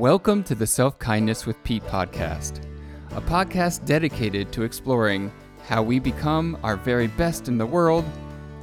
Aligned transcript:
Welcome 0.00 0.44
to 0.44 0.54
the 0.54 0.66
Self 0.66 0.98
Kindness 0.98 1.44
with 1.44 1.62
Pete 1.62 1.82
podcast, 1.82 2.64
a 3.10 3.20
podcast 3.20 3.84
dedicated 3.84 4.50
to 4.52 4.62
exploring 4.62 5.30
how 5.66 5.82
we 5.82 5.98
become 5.98 6.56
our 6.62 6.76
very 6.76 7.06
best 7.06 7.48
in 7.48 7.58
the 7.58 7.66
world 7.66 8.06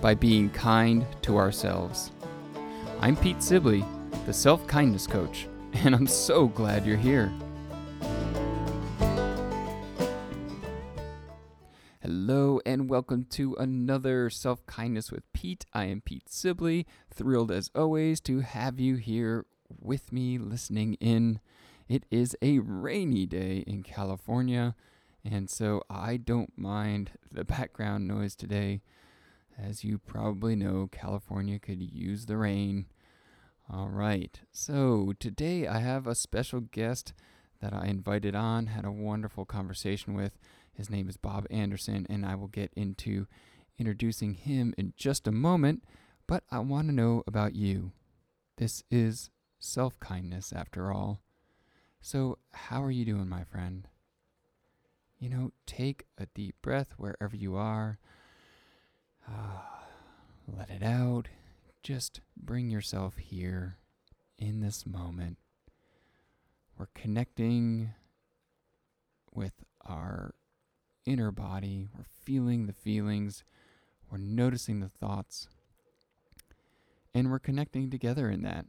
by 0.02 0.16
being 0.16 0.50
kind 0.50 1.06
to 1.22 1.38
ourselves. 1.38 2.10
I'm 3.02 3.16
Pete 3.16 3.44
Sibley, 3.44 3.86
the 4.26 4.34
Self 4.34 4.66
Kindness 4.66 5.06
Coach, 5.06 5.48
and 5.74 5.94
I'm 5.94 6.08
so 6.08 6.48
glad 6.48 6.88
you're 6.88 6.98
here. 6.98 7.32
Hello, 12.02 12.60
and 12.66 12.90
welcome 12.90 13.28
to 13.30 13.54
another 13.60 14.32
Self 14.32 14.66
Kindness 14.66 15.12
with 15.12 15.32
Pete. 15.34 15.68
I 15.72 15.86
am 15.86 16.02
Pete 16.02 16.30
Sibley, 16.30 16.88
thrilled 17.14 17.52
as 17.52 17.70
always 17.76 18.20
to 18.22 18.40
have 18.40 18.80
you 18.80 18.96
here 18.96 19.46
with 19.80 20.12
me 20.12 20.38
listening 20.38 20.96
in. 20.96 21.40
It 21.88 22.06
is 22.12 22.36
a 22.42 22.60
rainy 22.60 23.26
day 23.26 23.64
in 23.66 23.84
California, 23.84 24.76
and 25.24 25.50
so 25.50 25.84
I 25.90 26.18
don't 26.18 26.58
mind 26.58 27.12
the 27.32 27.46
background 27.46 28.08
noise 28.08 28.36
today. 28.36 28.82
As 29.58 29.84
you 29.84 29.98
probably 29.98 30.56
know, 30.56 30.88
California 30.92 31.60
could 31.60 31.82
use 31.82 32.26
the 32.26 32.38
rain. 32.38 32.88
All 33.70 33.90
right, 33.90 34.40
so 34.52 35.14
today 35.20 35.68
I 35.68 35.80
have 35.80 36.08
a 36.08 36.16
special 36.16 36.62
guest 36.62 37.14
that 37.62 37.74
I 37.74 37.88
invited 37.88 38.36
on, 38.36 38.68
had 38.68 38.86
a 38.86 38.92
wonderful 38.92 39.46
conversation 39.46 40.14
with. 40.14 40.38
His 40.74 40.90
name 40.90 41.10
is 41.10 41.18
Bob 41.18 41.48
Anderson, 41.50 42.06
and 42.10 42.26
I 42.26 42.36
will 42.36 42.48
get 42.48 42.72
into 42.76 43.28
introducing 43.80 44.36
him 44.36 44.74
in 44.78 44.94
just 44.96 45.28
a 45.28 45.32
moment. 45.32 45.84
But 46.28 46.44
I 46.52 46.60
want 46.60 46.88
to 46.88 46.94
know 46.94 47.24
about 47.26 47.56
you. 47.56 47.92
This 48.58 48.84
is 48.92 49.30
self 49.60 50.00
kindness, 50.00 50.54
after 50.54 50.92
all. 50.92 51.22
So, 52.02 52.38
how 52.52 52.84
are 52.84 52.92
you 52.92 53.06
doing, 53.06 53.28
my 53.28 53.44
friend? 53.44 53.88
You 55.20 55.30
know, 55.30 55.52
take 55.66 56.06
a 56.18 56.28
deep 56.28 56.56
breath 56.62 56.94
wherever 56.98 57.36
you 57.36 57.56
are. 57.56 58.00
Uh, 59.28 59.62
let 60.58 60.70
it 60.70 60.84
out. 60.84 61.28
Just 61.82 62.22
bring 62.36 62.70
yourself 62.70 63.18
here 63.18 63.78
in 64.38 64.62
this 64.62 64.86
moment. 64.86 65.38
We're 66.78 66.88
connecting 66.94 67.94
with 69.34 69.54
our 69.86 70.36
inner 71.06 71.32
body. 71.32 71.88
We're 71.96 72.06
feeling 72.24 72.68
the 72.68 72.74
feelings. 72.74 73.44
We're 74.12 74.20
noticing 74.20 74.80
the 74.80 74.90
thoughts. 74.90 75.48
And 77.14 77.32
we're 77.32 77.40
connecting 77.40 77.90
together 77.90 78.30
in 78.30 78.44
that 78.44 78.66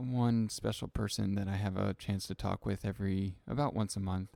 one 0.00 0.48
special 0.48 0.88
person 0.88 1.34
that 1.34 1.48
I 1.48 1.56
have 1.56 1.76
a 1.76 1.94
chance 1.94 2.26
to 2.26 2.34
talk 2.34 2.64
with 2.64 2.84
every 2.84 3.36
about 3.48 3.74
once 3.74 3.96
a 3.96 4.00
month. 4.00 4.30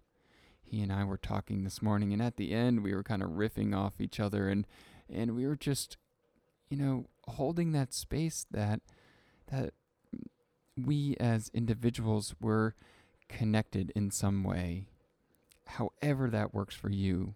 He 0.63 0.81
and 0.81 0.93
I 0.93 1.05
were 1.05 1.19
talking 1.19 1.65
this 1.65 1.83
morning, 1.83 2.13
and 2.13 2.23
at 2.23 2.37
the 2.37 2.53
end, 2.53 2.83
we 2.83 2.95
were 2.95 3.03
kind 3.03 3.23
of 3.23 3.31
riffing 3.31 3.77
off 3.77 4.01
each 4.01 4.19
other, 4.19 4.49
and 4.49 4.67
and 5.09 5.37
we 5.37 5.47
were 5.47 5.57
just, 5.57 5.97
you 6.69 6.77
know, 6.77 7.07
holding 7.29 7.73
that 7.73 7.93
space 7.93 8.47
that 8.51 8.81
that 9.49 9.75
we 10.77 11.17
as 11.21 11.51
individuals 11.55 12.35
were 12.41 12.75
connected 13.29 13.93
in 13.95 14.11
some 14.11 14.43
way, 14.43 14.87
however 15.67 16.29
that 16.31 16.55
works 16.55 16.75
for 16.75 16.91
you. 16.91 17.35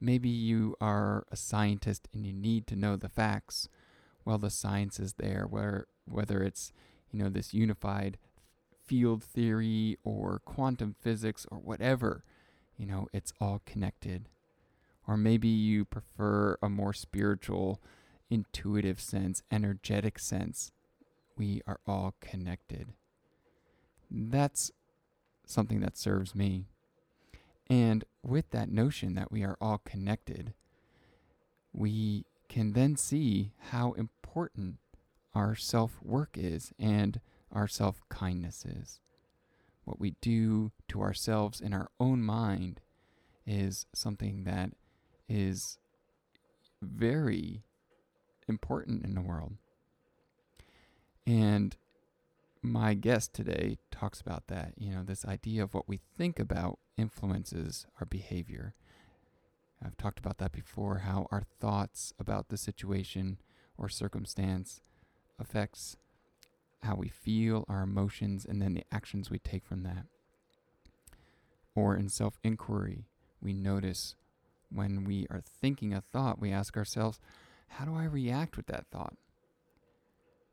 Maybe 0.00 0.30
you 0.30 0.76
are 0.80 1.26
a 1.30 1.36
scientist 1.36 2.08
and 2.14 2.24
you 2.24 2.32
need 2.32 2.66
to 2.68 2.76
know 2.76 2.96
the 2.96 3.10
facts. 3.10 3.68
Well, 4.24 4.38
the 4.38 4.48
science 4.48 4.98
is 4.98 5.14
there, 5.14 5.46
where 5.48 5.86
whether 6.06 6.42
it's 6.42 6.72
you 7.12 7.22
know, 7.22 7.28
this 7.28 7.54
unified 7.54 8.18
field 8.84 9.22
theory 9.22 9.98
or 10.04 10.40
quantum 10.44 10.94
physics 11.00 11.46
or 11.50 11.58
whatever. 11.58 12.24
You 12.76 12.86
know, 12.86 13.08
it's 13.12 13.32
all 13.40 13.62
connected. 13.64 14.28
Or 15.06 15.16
maybe 15.16 15.48
you 15.48 15.84
prefer 15.84 16.56
a 16.62 16.68
more 16.68 16.92
spiritual, 16.92 17.80
intuitive 18.30 19.00
sense, 19.00 19.42
energetic 19.50 20.18
sense. 20.18 20.72
We 21.36 21.62
are 21.66 21.80
all 21.86 22.14
connected. 22.20 22.92
That's 24.10 24.70
something 25.46 25.80
that 25.80 25.96
serves 25.96 26.34
me. 26.34 26.66
And 27.68 28.04
with 28.24 28.50
that 28.50 28.70
notion 28.70 29.14
that 29.14 29.30
we 29.30 29.44
are 29.44 29.56
all 29.60 29.78
connected, 29.78 30.54
we 31.72 32.24
can 32.48 32.72
then 32.72 32.96
see 32.96 33.52
how 33.70 33.92
important 33.92 34.78
our 35.34 35.54
self 35.54 35.98
work 36.02 36.36
is 36.36 36.72
and 36.78 37.20
our 37.52 37.68
self 37.68 38.02
kindness 38.08 38.64
is. 38.64 39.00
What 39.84 40.00
we 40.00 40.14
do 40.20 40.72
to 40.88 41.00
ourselves 41.02 41.60
in 41.60 41.72
our 41.72 41.90
own 41.98 42.22
mind 42.22 42.80
is 43.46 43.86
something 43.92 44.44
that 44.44 44.70
is 45.28 45.78
very 46.82 47.62
important 48.48 49.04
in 49.04 49.14
the 49.14 49.20
world. 49.20 49.54
And 51.26 51.76
my 52.62 52.94
guest 52.94 53.32
today 53.32 53.78
talks 53.90 54.20
about 54.20 54.48
that. 54.48 54.74
You 54.76 54.94
know, 54.94 55.02
this 55.02 55.24
idea 55.24 55.62
of 55.62 55.74
what 55.74 55.88
we 55.88 56.00
think 56.16 56.38
about 56.38 56.78
influences 56.96 57.86
our 57.98 58.06
behavior. 58.06 58.74
I've 59.84 59.96
talked 59.96 60.18
about 60.18 60.38
that 60.38 60.52
before 60.52 60.98
how 60.98 61.26
our 61.30 61.42
thoughts 61.58 62.12
about 62.18 62.48
the 62.48 62.58
situation 62.58 63.38
or 63.78 63.88
circumstance 63.88 64.82
affects 65.40 65.96
how 66.82 66.94
we 66.94 67.08
feel, 67.08 67.64
our 67.68 67.82
emotions, 67.82 68.44
and 68.44 68.60
then 68.60 68.74
the 68.74 68.84
actions 68.92 69.30
we 69.30 69.38
take 69.38 69.64
from 69.64 69.82
that. 69.82 70.06
Or 71.74 71.96
in 71.96 72.08
self 72.08 72.38
inquiry, 72.42 73.04
we 73.42 73.52
notice 73.52 74.14
when 74.72 75.04
we 75.04 75.26
are 75.30 75.42
thinking 75.60 75.92
a 75.92 76.00
thought, 76.00 76.40
we 76.40 76.52
ask 76.52 76.76
ourselves, 76.76 77.18
how 77.68 77.84
do 77.84 77.94
I 77.94 78.04
react 78.04 78.56
with 78.56 78.66
that 78.66 78.86
thought? 78.90 79.14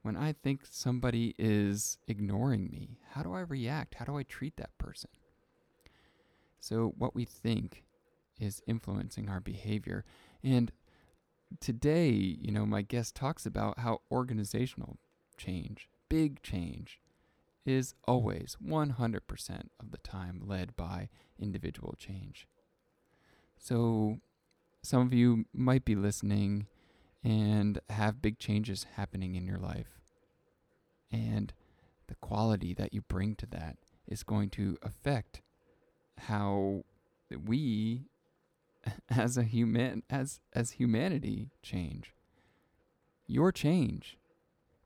When 0.01 0.15
I 0.15 0.33
think 0.33 0.61
somebody 0.69 1.35
is 1.37 1.97
ignoring 2.07 2.69
me, 2.69 2.99
how 3.11 3.23
do 3.23 3.33
I 3.33 3.41
react? 3.41 3.95
How 3.95 4.05
do 4.05 4.17
I 4.17 4.23
treat 4.23 4.57
that 4.57 4.77
person? 4.77 5.09
So, 6.59 6.93
what 6.97 7.15
we 7.15 7.25
think 7.25 7.83
is 8.39 8.61
influencing 8.67 9.29
our 9.29 9.39
behavior. 9.39 10.05
And 10.43 10.71
today, 11.59 12.09
you 12.09 12.51
know, 12.51 12.65
my 12.65 12.81
guest 12.81 13.15
talks 13.15 13.45
about 13.45 13.79
how 13.79 14.01
organizational 14.11 14.97
change, 15.37 15.89
big 16.09 16.41
change, 16.41 16.99
is 17.65 17.93
always 18.07 18.55
100% 18.65 19.69
of 19.79 19.91
the 19.91 19.97
time 19.97 20.41
led 20.45 20.75
by 20.75 21.09
individual 21.37 21.95
change. 21.97 22.47
So, 23.57 24.19
some 24.83 25.01
of 25.01 25.13
you 25.13 25.45
might 25.53 25.83
be 25.83 25.95
listening 25.95 26.67
and 27.23 27.79
have 27.89 28.21
big 28.21 28.39
changes 28.39 28.85
happening 28.95 29.35
in 29.35 29.45
your 29.45 29.57
life. 29.57 29.99
And 31.11 31.53
the 32.07 32.15
quality 32.15 32.73
that 32.75 32.93
you 32.93 33.01
bring 33.01 33.35
to 33.35 33.45
that 33.47 33.77
is 34.07 34.23
going 34.23 34.49
to 34.51 34.77
affect 34.81 35.41
how 36.17 36.83
we 37.45 38.05
as 39.09 39.37
a 39.37 39.43
human 39.43 40.03
as 40.09 40.39
as 40.53 40.71
humanity 40.71 41.49
change. 41.61 42.13
Your 43.27 43.51
change 43.51 44.17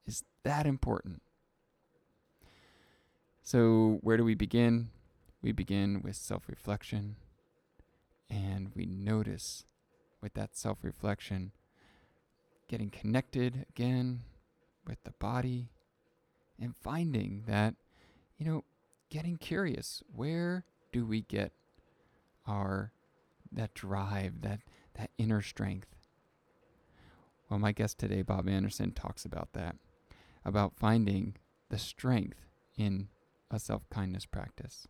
is 0.06 0.24
that 0.44 0.66
important. 0.66 1.22
So, 3.44 4.00
where 4.02 4.18
do 4.18 4.24
we 4.24 4.36
begin? 4.36 4.90
We 5.42 5.52
begin 5.52 6.02
with 6.04 6.16
self-reflection 6.16 7.16
and 8.30 8.72
we 8.76 8.86
notice 8.86 9.66
with 10.22 10.34
that 10.36 10.56
self-reflection 10.56 11.52
getting 12.68 12.90
connected 12.90 13.66
again 13.70 14.22
with 14.88 15.04
the 15.04 15.12
body 15.20 15.70
and 16.60 16.76
finding 16.76 17.44
that 17.48 17.74
you 18.38 18.46
know 18.46 18.64
getting 19.10 19.36
curious 19.36 20.04
where 20.16 20.64
do 20.94 21.06
we 21.06 21.22
get 21.22 21.52
our 22.48 22.94
that 23.52 23.74
drive, 23.74 24.42
that 24.42 24.62
that 24.96 25.12
inner 25.18 25.42
strength. 25.42 25.96
Well, 27.50 27.60
my 27.60 27.72
guest 27.72 27.98
today, 27.98 28.22
Bob 28.22 28.48
Anderson, 28.48 28.92
talks 28.92 29.26
about 29.26 29.50
that, 29.54 29.76
about 30.46 30.78
finding 30.78 31.36
the 31.70 31.78
strength 31.78 32.46
in 32.78 33.10
a 33.50 33.60
self 33.60 33.90
kindness 33.90 34.26
practice. 34.26 34.88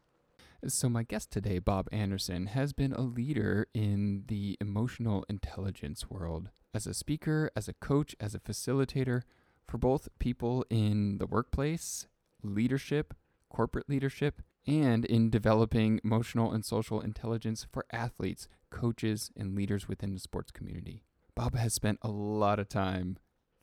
So, 0.67 0.89
my 0.89 1.03
guest 1.03 1.31
today, 1.31 1.57
Bob 1.57 1.87
Anderson, 1.91 2.47
has 2.47 2.71
been 2.71 2.93
a 2.93 3.01
leader 3.01 3.67
in 3.73 4.25
the 4.27 4.57
emotional 4.61 5.25
intelligence 5.27 6.07
world 6.09 6.49
as 6.73 6.85
a 6.85 6.93
speaker, 6.93 7.49
as 7.55 7.67
a 7.67 7.73
coach, 7.73 8.15
as 8.19 8.35
a 8.35 8.39
facilitator 8.39 9.23
for 9.67 9.77
both 9.77 10.09
people 10.19 10.63
in 10.69 11.17
the 11.17 11.25
workplace, 11.25 12.07
leadership, 12.43 13.15
corporate 13.49 13.89
leadership, 13.89 14.41
and 14.67 15.05
in 15.05 15.29
developing 15.29 15.99
emotional 16.03 16.51
and 16.51 16.63
social 16.63 17.01
intelligence 17.01 17.65
for 17.71 17.85
athletes, 17.91 18.47
coaches, 18.69 19.31
and 19.35 19.55
leaders 19.55 19.87
within 19.87 20.13
the 20.13 20.19
sports 20.19 20.51
community. 20.51 21.03
Bob 21.35 21.55
has 21.55 21.73
spent 21.73 21.99
a 22.01 22.09
lot 22.09 22.59
of 22.59 22.69
time 22.69 23.17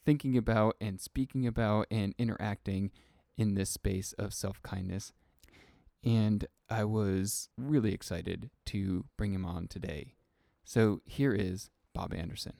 thinking 0.04 0.36
about 0.36 0.76
and 0.80 1.00
speaking 1.00 1.46
about 1.46 1.86
and 1.90 2.14
interacting 2.18 2.90
in 3.36 3.54
this 3.54 3.70
space 3.70 4.12
of 4.14 4.34
self 4.34 4.62
kindness. 4.62 5.12
And 6.04 6.46
I 6.70 6.84
was 6.84 7.48
really 7.56 7.92
excited 7.92 8.50
to 8.66 9.04
bring 9.16 9.32
him 9.32 9.44
on 9.44 9.68
today. 9.68 10.14
So 10.64 11.00
here 11.04 11.32
is 11.32 11.70
Bob 11.94 12.14
Anderson. 12.14 12.54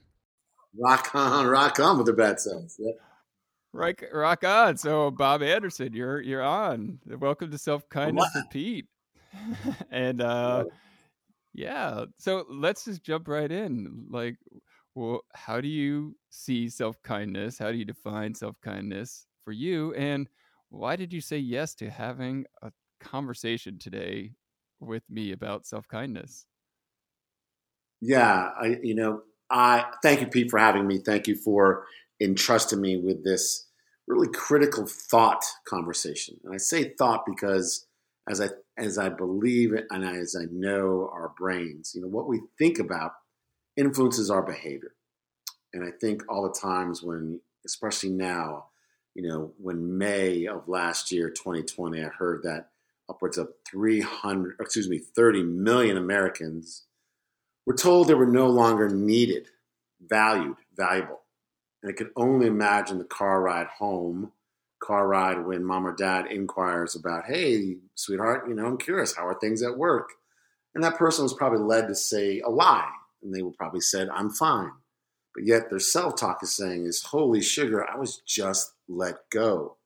Rock 0.77 1.09
on, 1.13 1.47
rock 1.47 1.79
on 1.79 1.97
with 1.97 2.05
the 2.05 2.13
bad 2.13 2.39
selves. 2.39 2.79
Right, 3.71 4.01
rock 4.11 4.43
on. 4.43 4.77
So 4.77 5.11
Bob 5.11 5.43
Anderson, 5.43 5.93
you're 5.93 6.21
you're 6.21 6.41
on. 6.41 6.99
Welcome 7.05 7.51
to 7.51 7.57
Self 7.57 7.87
Kindness 7.89 8.31
with 8.33 8.49
Pete. 8.49 8.87
and 9.91 10.21
uh 10.21 10.65
yeah, 11.53 12.05
so 12.17 12.45
let's 12.49 12.85
just 12.85 13.03
jump 13.03 13.27
right 13.27 13.51
in. 13.51 14.07
Like, 14.09 14.37
well, 14.95 15.21
how 15.35 15.61
do 15.61 15.67
you 15.67 16.15
see 16.31 16.67
self 16.67 17.01
kindness? 17.03 17.59
How 17.59 17.71
do 17.71 17.77
you 17.77 17.85
define 17.85 18.33
self 18.33 18.59
kindness 18.61 19.27
for 19.45 19.51
you? 19.51 19.93
And 19.93 20.27
why 20.69 20.95
did 20.95 21.13
you 21.13 21.21
say 21.21 21.37
yes 21.37 21.75
to 21.75 21.91
having 21.91 22.45
a 22.63 22.71
conversation 22.99 23.77
today 23.77 24.33
with 24.79 25.03
me 25.11 25.31
about 25.31 25.67
self 25.67 25.87
kindness? 25.87 26.47
Yeah, 28.01 28.51
I 28.59 28.79
you 28.81 28.95
know 28.95 29.21
I 29.51 29.85
thank 30.01 30.21
you, 30.21 30.27
Pete, 30.27 30.49
for 30.49 30.57
having 30.57 30.87
me. 30.87 30.99
Thank 30.99 31.27
you 31.27 31.35
for 31.35 31.85
entrusting 32.21 32.81
me 32.81 32.97
with 32.97 33.23
this 33.23 33.67
really 34.07 34.27
critical 34.27 34.85
thought 34.87 35.43
conversation. 35.65 36.39
And 36.43 36.53
I 36.53 36.57
say 36.57 36.93
thought 36.97 37.25
because 37.25 37.85
as 38.29 38.41
I 38.41 38.49
as 38.77 38.97
I 38.97 39.09
believe 39.09 39.73
and 39.89 40.05
as 40.05 40.35
I 40.39 40.45
know 40.51 41.09
our 41.11 41.33
brains, 41.37 41.93
you 41.93 42.01
know, 42.01 42.07
what 42.07 42.27
we 42.27 42.41
think 42.57 42.79
about 42.79 43.11
influences 43.75 44.29
our 44.29 44.41
behavior. 44.41 44.93
And 45.73 45.83
I 45.83 45.91
think 45.91 46.23
all 46.29 46.43
the 46.43 46.59
times 46.59 47.03
when, 47.03 47.41
especially 47.65 48.09
now, 48.09 48.65
you 49.15 49.27
know, 49.27 49.51
when 49.57 49.97
May 49.97 50.45
of 50.45 50.67
last 50.67 51.11
year, 51.11 51.29
2020, 51.29 52.01
I 52.01 52.07
heard 52.07 52.43
that 52.43 52.69
upwards 53.09 53.37
of 53.37 53.49
300, 53.69 54.55
excuse 54.59 54.87
me, 54.87 54.99
30 54.99 55.43
million 55.43 55.97
Americans 55.97 56.83
were 57.65 57.75
told 57.75 58.07
they 58.07 58.13
were 58.13 58.25
no 58.25 58.47
longer 58.47 58.89
needed, 58.89 59.47
valued, 60.01 60.57
valuable. 60.75 61.18
And 61.81 61.91
I 61.91 61.95
could 61.95 62.11
only 62.15 62.47
imagine 62.47 62.97
the 62.97 63.05
car 63.05 63.41
ride 63.41 63.67
home, 63.67 64.31
car 64.79 65.07
ride 65.07 65.45
when 65.45 65.63
mom 65.63 65.85
or 65.85 65.95
dad 65.95 66.27
inquires 66.27 66.95
about, 66.95 67.25
hey, 67.25 67.77
sweetheart, 67.95 68.47
you 68.47 68.55
know, 68.55 68.65
I'm 68.65 68.77
curious, 68.77 69.15
how 69.15 69.27
are 69.27 69.39
things 69.39 69.61
at 69.61 69.77
work? 69.77 70.09
And 70.75 70.83
that 70.83 70.97
person 70.97 71.23
was 71.23 71.33
probably 71.33 71.59
led 71.59 71.87
to 71.87 71.95
say 71.95 72.39
a 72.41 72.49
lie. 72.49 72.91
And 73.21 73.33
they 73.33 73.41
would 73.41 73.57
probably 73.57 73.81
said, 73.81 74.09
I'm 74.09 74.29
fine. 74.29 74.71
But 75.35 75.45
yet 75.45 75.69
their 75.69 75.79
self 75.79 76.15
talk 76.15 76.39
is 76.41 76.55
saying 76.55 76.85
is, 76.85 77.03
holy 77.03 77.41
sugar, 77.41 77.87
I 77.87 77.97
was 77.97 78.21
just 78.25 78.73
let 78.87 79.29
go. 79.29 79.77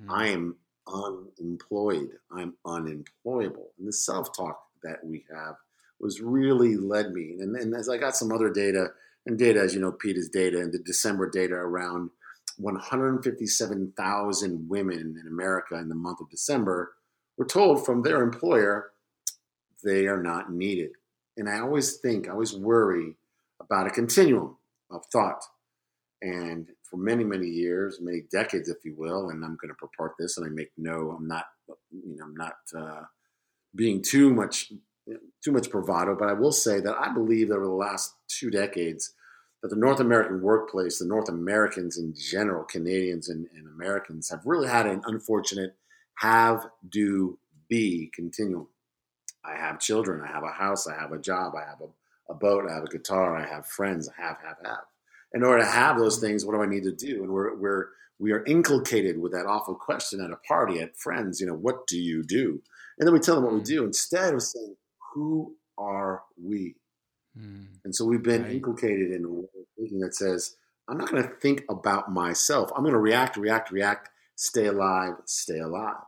Mm. 0.00 0.06
I 0.10 0.28
am 0.28 0.56
unemployed. 0.86 2.10
I'm 2.30 2.54
unemployable. 2.64 3.70
And 3.78 3.86
the 3.86 3.92
self 3.92 4.34
talk 4.36 4.60
that 4.82 5.04
we 5.04 5.24
have 5.34 5.56
was 6.00 6.20
really 6.20 6.76
led 6.76 7.12
me. 7.12 7.36
And, 7.40 7.54
and 7.56 7.74
as 7.74 7.88
I 7.88 7.98
got 7.98 8.16
some 8.16 8.32
other 8.32 8.50
data, 8.50 8.88
and 9.26 9.38
data, 9.38 9.60
as 9.60 9.74
you 9.74 9.80
know, 9.80 9.92
Pete, 9.92 10.16
is 10.16 10.28
data, 10.28 10.58
and 10.58 10.72
the 10.72 10.78
December 10.78 11.28
data 11.28 11.54
around 11.54 12.10
157,000 12.58 14.68
women 14.68 15.16
in 15.20 15.26
America 15.26 15.76
in 15.76 15.88
the 15.88 15.94
month 15.94 16.20
of 16.20 16.30
December 16.30 16.92
were 17.36 17.46
told 17.46 17.84
from 17.84 18.02
their 18.02 18.22
employer 18.22 18.92
they 19.82 20.06
are 20.06 20.22
not 20.22 20.52
needed. 20.52 20.90
And 21.36 21.48
I 21.48 21.60
always 21.60 21.96
think, 21.98 22.28
I 22.28 22.32
always 22.32 22.54
worry 22.54 23.16
about 23.60 23.86
a 23.86 23.90
continuum 23.90 24.56
of 24.90 25.06
thought. 25.06 25.42
And 26.22 26.68
for 26.82 26.98
many, 26.98 27.24
many 27.24 27.46
years, 27.46 27.98
many 28.00 28.22
decades, 28.30 28.68
if 28.68 28.84
you 28.84 28.94
will, 28.96 29.30
and 29.30 29.42
I'm 29.44 29.56
going 29.60 29.70
to 29.70 29.74
purport 29.74 30.14
this, 30.18 30.36
and 30.36 30.44
I 30.44 30.50
make 30.50 30.70
no, 30.76 31.16
I'm 31.16 31.26
not, 31.26 31.46
you 31.90 32.16
know, 32.16 32.24
I'm 32.24 32.34
not 32.34 32.56
uh, 32.76 33.04
being 33.74 34.02
too 34.02 34.34
much 34.34 34.70
too 35.42 35.52
much 35.52 35.70
bravado, 35.70 36.16
but 36.18 36.28
I 36.28 36.32
will 36.32 36.52
say 36.52 36.80
that 36.80 36.96
I 36.98 37.12
believe 37.12 37.48
that 37.48 37.56
over 37.56 37.64
the 37.64 37.72
last 37.72 38.14
two 38.28 38.50
decades, 38.50 39.14
that 39.62 39.68
the 39.68 39.76
North 39.76 40.00
American 40.00 40.40
workplace, 40.42 40.98
the 40.98 41.06
North 41.06 41.28
Americans 41.28 41.98
in 41.98 42.14
general, 42.14 42.64
Canadians 42.64 43.28
and, 43.28 43.46
and 43.54 43.66
Americans, 43.66 44.30
have 44.30 44.40
really 44.44 44.68
had 44.68 44.86
an 44.86 45.02
unfortunate 45.04 45.76
have, 46.16 46.66
do, 46.88 47.38
be 47.68 48.10
continuum. 48.14 48.68
I 49.44 49.56
have 49.56 49.80
children, 49.80 50.22
I 50.22 50.26
have 50.26 50.44
a 50.44 50.52
house, 50.52 50.86
I 50.86 50.94
have 50.94 51.12
a 51.12 51.18
job, 51.18 51.54
I 51.54 51.68
have 51.68 51.80
a, 51.80 52.32
a 52.32 52.34
boat, 52.34 52.66
I 52.68 52.74
have 52.74 52.84
a 52.84 52.88
guitar, 52.88 53.36
I 53.36 53.46
have 53.46 53.66
friends, 53.66 54.08
I 54.08 54.22
have, 54.22 54.36
have, 54.44 54.56
have. 54.64 54.84
In 55.32 55.42
order 55.42 55.62
to 55.62 55.70
have 55.70 55.98
those 55.98 56.18
things, 56.18 56.44
what 56.44 56.54
do 56.54 56.62
I 56.62 56.66
need 56.66 56.82
to 56.84 56.92
do? 56.92 57.22
And 57.22 57.32
we're, 57.32 57.54
we're 57.56 57.88
we 58.20 58.32
are 58.32 58.44
inculcated 58.44 59.18
with 59.18 59.32
that 59.32 59.46
awful 59.46 59.74
question 59.74 60.20
at 60.20 60.30
a 60.30 60.36
party, 60.36 60.78
at 60.78 60.96
friends, 60.96 61.40
you 61.40 61.46
know, 61.46 61.54
what 61.54 61.86
do 61.86 61.98
you 61.98 62.22
do? 62.22 62.62
And 62.98 63.06
then 63.06 63.14
we 63.14 63.18
tell 63.18 63.34
them 63.34 63.44
what 63.44 63.54
we 63.54 63.60
mm. 63.60 63.66
do 63.66 63.84
instead 63.84 64.34
of 64.34 64.42
saying, 64.42 64.76
who 65.14 65.56
are 65.78 66.22
we? 66.42 66.76
Mm. 67.38 67.66
And 67.84 67.94
so 67.94 68.04
we've 68.04 68.22
been 68.22 68.42
right. 68.42 68.52
inculcated 68.52 69.12
in 69.12 69.24
a 69.24 69.80
thinking 69.80 70.00
that 70.00 70.14
says, 70.14 70.56
I'm 70.88 70.98
not 70.98 71.10
going 71.10 71.22
to 71.22 71.34
think 71.36 71.64
about 71.70 72.12
myself. 72.12 72.70
I'm 72.74 72.82
going 72.82 72.94
to 72.94 72.98
react, 72.98 73.36
react, 73.36 73.70
react, 73.70 74.08
stay 74.34 74.66
alive, 74.66 75.14
stay 75.26 75.58
alive. 75.58 76.02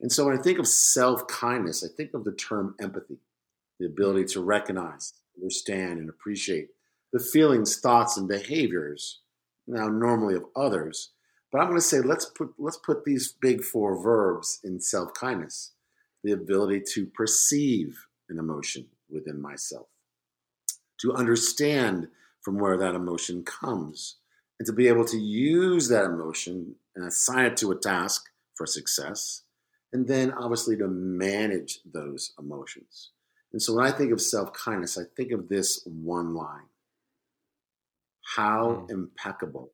And 0.00 0.10
so 0.10 0.26
when 0.26 0.38
I 0.38 0.42
think 0.42 0.58
of 0.58 0.66
self 0.66 1.26
kindness, 1.26 1.84
I 1.84 1.88
think 1.94 2.14
of 2.14 2.24
the 2.24 2.32
term 2.32 2.74
empathy, 2.80 3.18
the 3.78 3.86
ability 3.86 4.26
to 4.32 4.40
recognize, 4.42 5.12
understand, 5.36 5.98
and 5.98 6.08
appreciate 6.08 6.68
the 7.14 7.20
feelings, 7.20 7.78
thoughts, 7.78 8.16
and 8.16 8.26
behaviors, 8.26 9.20
now 9.68 9.88
normally 9.88 10.34
of 10.34 10.44
others. 10.56 11.12
But 11.52 11.60
I'm 11.60 11.68
going 11.68 11.78
to 11.78 11.86
say 11.86 12.00
let's 12.00 12.24
put 12.26 12.50
let's 12.58 12.76
put 12.76 13.04
these 13.04 13.32
big 13.40 13.62
four 13.62 14.02
verbs 14.02 14.58
in 14.64 14.80
self 14.80 15.14
kindness: 15.14 15.72
the 16.24 16.32
ability 16.32 16.82
to 16.94 17.06
perceive, 17.06 18.06
an 18.28 18.38
emotion 18.38 18.86
within 19.10 19.40
myself, 19.40 19.86
to 21.00 21.12
understand 21.12 22.08
from 22.42 22.58
where 22.58 22.76
that 22.76 22.94
emotion 22.94 23.42
comes, 23.44 24.16
and 24.58 24.66
to 24.66 24.72
be 24.72 24.88
able 24.88 25.04
to 25.04 25.18
use 25.18 25.88
that 25.88 26.04
emotion 26.04 26.76
and 26.94 27.06
assign 27.06 27.46
it 27.46 27.56
to 27.56 27.72
a 27.72 27.76
task 27.76 28.26
for 28.54 28.66
success, 28.66 29.42
and 29.92 30.06
then 30.06 30.32
obviously 30.32 30.76
to 30.76 30.88
manage 30.88 31.80
those 31.84 32.32
emotions. 32.38 33.10
And 33.52 33.62
so 33.62 33.74
when 33.74 33.86
I 33.86 33.92
think 33.92 34.12
of 34.12 34.20
self 34.20 34.52
kindness, 34.52 34.98
I 34.98 35.04
think 35.16 35.32
of 35.32 35.48
this 35.48 35.82
one 35.86 36.34
line 36.34 36.68
How 38.36 38.86
mm. 38.86 38.90
impeccable 38.90 39.72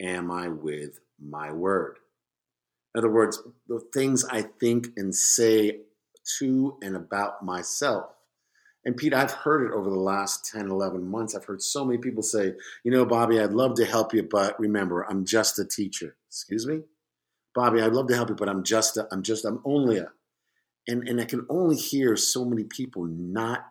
am 0.00 0.30
I 0.30 0.48
with 0.48 1.00
my 1.22 1.52
word? 1.52 1.98
In 2.94 2.98
other 2.98 3.10
words, 3.10 3.40
the 3.68 3.80
things 3.92 4.24
I 4.24 4.42
think 4.42 4.88
and 4.96 5.14
say 5.14 5.80
to 6.38 6.78
and 6.82 6.96
about 6.96 7.44
myself. 7.44 8.10
And 8.84 8.96
Pete, 8.96 9.14
I've 9.14 9.32
heard 9.32 9.64
it 9.64 9.72
over 9.72 9.88
the 9.88 9.96
last 9.96 10.50
10, 10.52 10.70
11 10.70 11.08
months. 11.08 11.34
I've 11.34 11.44
heard 11.44 11.62
so 11.62 11.84
many 11.84 11.98
people 11.98 12.22
say, 12.22 12.52
you 12.82 12.90
know, 12.90 13.06
Bobby, 13.06 13.40
I'd 13.40 13.52
love 13.52 13.74
to 13.76 13.86
help 13.86 14.12
you, 14.12 14.22
but 14.22 14.58
remember, 14.60 15.02
I'm 15.08 15.24
just 15.24 15.58
a 15.58 15.64
teacher. 15.64 16.16
Excuse 16.28 16.66
me? 16.66 16.80
Bobby, 17.54 17.80
I'd 17.80 17.92
love 17.92 18.08
to 18.08 18.14
help 18.14 18.28
you, 18.28 18.34
but 18.34 18.48
I'm 18.48 18.62
just 18.62 18.96
a, 18.96 19.08
I'm 19.10 19.22
just, 19.22 19.44
I'm 19.44 19.60
only 19.64 19.98
a. 19.98 20.08
And, 20.86 21.08
and 21.08 21.18
I 21.20 21.24
can 21.24 21.46
only 21.48 21.76
hear 21.76 22.14
so 22.16 22.44
many 22.44 22.64
people 22.64 23.04
not 23.04 23.66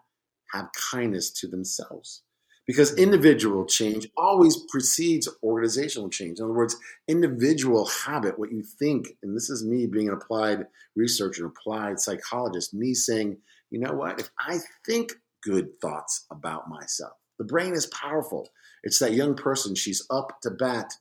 have 0.51 0.69
kindness 0.91 1.29
to 1.31 1.47
themselves 1.47 2.23
because 2.65 2.97
individual 2.97 3.65
change 3.65 4.07
always 4.17 4.57
precedes 4.69 5.27
organizational 5.43 6.09
change. 6.09 6.39
In 6.39 6.45
other 6.45 6.53
words, 6.53 6.75
individual 7.07 7.85
habit, 7.85 8.39
what 8.39 8.51
you 8.51 8.63
think, 8.63 9.17
and 9.21 9.35
this 9.35 9.49
is 9.49 9.65
me 9.65 9.85
being 9.85 10.07
an 10.07 10.13
applied 10.13 10.67
researcher, 10.95 11.45
applied 11.45 11.99
psychologist, 11.99 12.73
me 12.73 12.93
saying, 12.93 13.37
you 13.69 13.79
know 13.79 13.93
what, 13.93 14.19
if 14.19 14.29
I 14.39 14.59
think 14.85 15.13
good 15.43 15.79
thoughts 15.81 16.25
about 16.31 16.69
myself, 16.69 17.13
the 17.37 17.45
brain 17.45 17.73
is 17.73 17.87
powerful. 17.87 18.49
It's 18.83 18.99
that 18.99 19.13
young 19.13 19.35
person, 19.35 19.75
she's 19.75 20.05
up 20.09 20.39
to 20.41 20.51
bat 20.51 20.93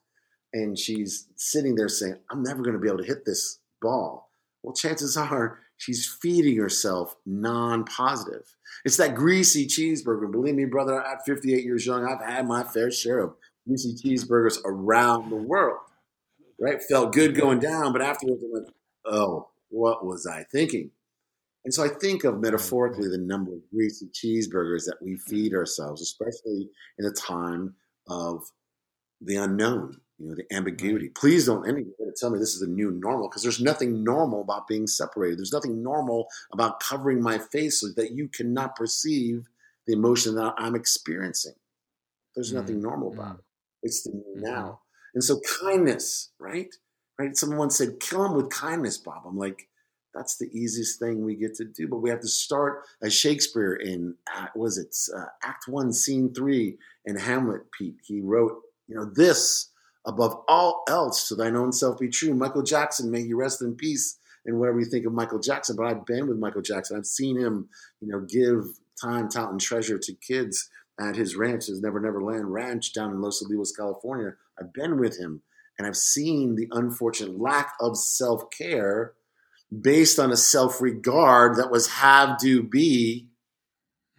and 0.52 0.78
she's 0.78 1.28
sitting 1.36 1.74
there 1.74 1.88
saying, 1.88 2.16
I'm 2.30 2.42
never 2.42 2.62
going 2.62 2.74
to 2.74 2.80
be 2.80 2.88
able 2.88 2.98
to 2.98 3.04
hit 3.04 3.24
this 3.24 3.58
ball. 3.80 4.30
Well, 4.62 4.74
chances 4.74 5.16
are 5.16 5.60
she's 5.82 6.06
feeding 6.06 6.58
herself 6.58 7.16
non 7.26 7.84
positive. 7.84 8.56
It's 8.84 8.96
that 8.98 9.14
greasy 9.14 9.66
cheeseburger. 9.66 10.30
Believe 10.30 10.54
me, 10.54 10.64
brother, 10.64 11.04
at 11.04 11.24
58 11.26 11.64
years 11.64 11.84
young, 11.84 12.06
I've 12.06 12.24
had 12.24 12.46
my 12.46 12.62
fair 12.62 12.90
share 12.90 13.18
of 13.18 13.34
greasy 13.66 13.94
cheeseburgers 13.94 14.58
around 14.64 15.30
the 15.30 15.36
world. 15.36 15.80
Right? 16.60 16.80
Felt 16.88 17.12
good 17.12 17.34
going 17.34 17.58
down, 17.58 17.92
but 17.92 18.02
afterwards 18.02 18.44
I 18.44 18.48
went, 18.52 18.68
oh, 19.04 19.48
what 19.70 20.06
was 20.06 20.26
I 20.26 20.44
thinking? 20.52 20.90
And 21.64 21.74
so 21.74 21.84
I 21.84 21.88
think 21.88 22.22
of 22.24 22.40
metaphorically 22.40 23.08
the 23.08 23.18
number 23.18 23.52
of 23.52 23.68
greasy 23.72 24.06
cheeseburgers 24.06 24.84
that 24.86 24.98
we 25.00 25.16
feed 25.16 25.54
ourselves, 25.54 26.00
especially 26.00 26.70
in 26.98 27.06
a 27.06 27.12
time 27.12 27.74
of 28.08 28.44
the 29.20 29.36
unknown, 29.36 30.00
you 30.22 30.28
know, 30.28 30.34
the 30.36 30.54
ambiguity. 30.54 31.08
Please 31.08 31.46
don't 31.46 31.68
anybody 31.68 31.92
tell 32.16 32.30
me 32.30 32.38
this 32.38 32.54
is 32.54 32.60
the 32.60 32.66
new 32.68 32.92
normal 32.92 33.28
because 33.28 33.42
there's 33.42 33.60
nothing 33.60 34.04
normal 34.04 34.42
about 34.42 34.68
being 34.68 34.86
separated. 34.86 35.38
There's 35.38 35.52
nothing 35.52 35.82
normal 35.82 36.28
about 36.52 36.78
covering 36.78 37.20
my 37.20 37.38
face 37.38 37.80
so 37.80 37.88
that 37.96 38.12
you 38.12 38.28
cannot 38.28 38.76
perceive 38.76 39.48
the 39.86 39.94
emotion 39.94 40.36
that 40.36 40.54
I'm 40.56 40.76
experiencing. 40.76 41.54
There's 42.36 42.50
mm-hmm. 42.50 42.60
nothing 42.60 42.80
normal 42.80 43.12
about 43.12 43.26
mm-hmm. 43.26 43.34
it. 43.34 43.88
It's 43.88 44.02
the 44.04 44.10
mm-hmm. 44.10 44.42
now. 44.42 44.80
And 45.14 45.24
so 45.24 45.40
kindness, 45.60 46.30
right? 46.38 46.72
right? 47.18 47.36
Someone 47.36 47.70
said, 47.70 47.98
kill 47.98 48.24
him 48.24 48.34
with 48.34 48.50
kindness, 48.50 48.98
Bob. 48.98 49.24
I'm 49.26 49.36
like, 49.36 49.68
that's 50.14 50.36
the 50.36 50.46
easiest 50.52 51.00
thing 51.00 51.24
we 51.24 51.34
get 51.34 51.54
to 51.56 51.64
do. 51.64 51.88
But 51.88 51.98
we 51.98 52.10
have 52.10 52.20
to 52.20 52.28
start 52.28 52.84
as 53.02 53.12
Shakespeare 53.12 53.74
in, 53.74 54.14
uh, 54.34 54.46
was 54.54 54.78
it 54.78 54.94
uh, 55.16 55.26
Act 55.42 55.66
One, 55.66 55.92
Scene 55.92 56.32
Three 56.32 56.78
in 57.04 57.16
Hamlet, 57.16 57.62
Pete. 57.76 57.96
He 58.04 58.20
wrote, 58.20 58.60
you 58.86 58.94
know, 58.94 59.04
this 59.04 59.71
above 60.06 60.42
all 60.48 60.84
else 60.88 61.28
to 61.28 61.34
thine 61.34 61.56
own 61.56 61.72
self 61.72 61.98
be 61.98 62.08
true. 62.08 62.34
Michael 62.34 62.62
Jackson, 62.62 63.10
may 63.10 63.22
he 63.22 63.34
rest 63.34 63.62
in 63.62 63.74
peace 63.74 64.18
and 64.44 64.58
whatever 64.58 64.80
you 64.80 64.86
think 64.86 65.06
of 65.06 65.12
Michael 65.12 65.38
Jackson. 65.38 65.76
But 65.76 65.86
I've 65.86 66.06
been 66.06 66.28
with 66.28 66.38
Michael 66.38 66.62
Jackson. 66.62 66.96
I've 66.96 67.06
seen 67.06 67.38
him, 67.38 67.68
you 68.00 68.08
know, 68.08 68.20
give 68.20 68.64
time, 69.00 69.28
talent, 69.28 69.52
and 69.52 69.60
treasure 69.60 69.98
to 69.98 70.14
kids 70.14 70.68
at 71.00 71.16
his 71.16 71.36
ranch, 71.36 71.66
his 71.66 71.80
Never 71.80 72.00
Never 72.00 72.22
Land 72.22 72.52
Ranch 72.52 72.92
down 72.92 73.10
in 73.10 73.22
Los 73.22 73.42
Olivos, 73.42 73.76
California. 73.76 74.34
I've 74.58 74.72
been 74.72 74.98
with 74.98 75.18
him 75.18 75.42
and 75.78 75.86
I've 75.86 75.96
seen 75.96 76.54
the 76.54 76.68
unfortunate 76.70 77.40
lack 77.40 77.74
of 77.80 77.96
self 77.96 78.50
care 78.50 79.14
based 79.80 80.18
on 80.18 80.30
a 80.30 80.36
self 80.36 80.80
regard 80.80 81.56
that 81.56 81.70
was 81.70 81.88
have, 81.88 82.38
do, 82.38 82.62
be 82.62 83.28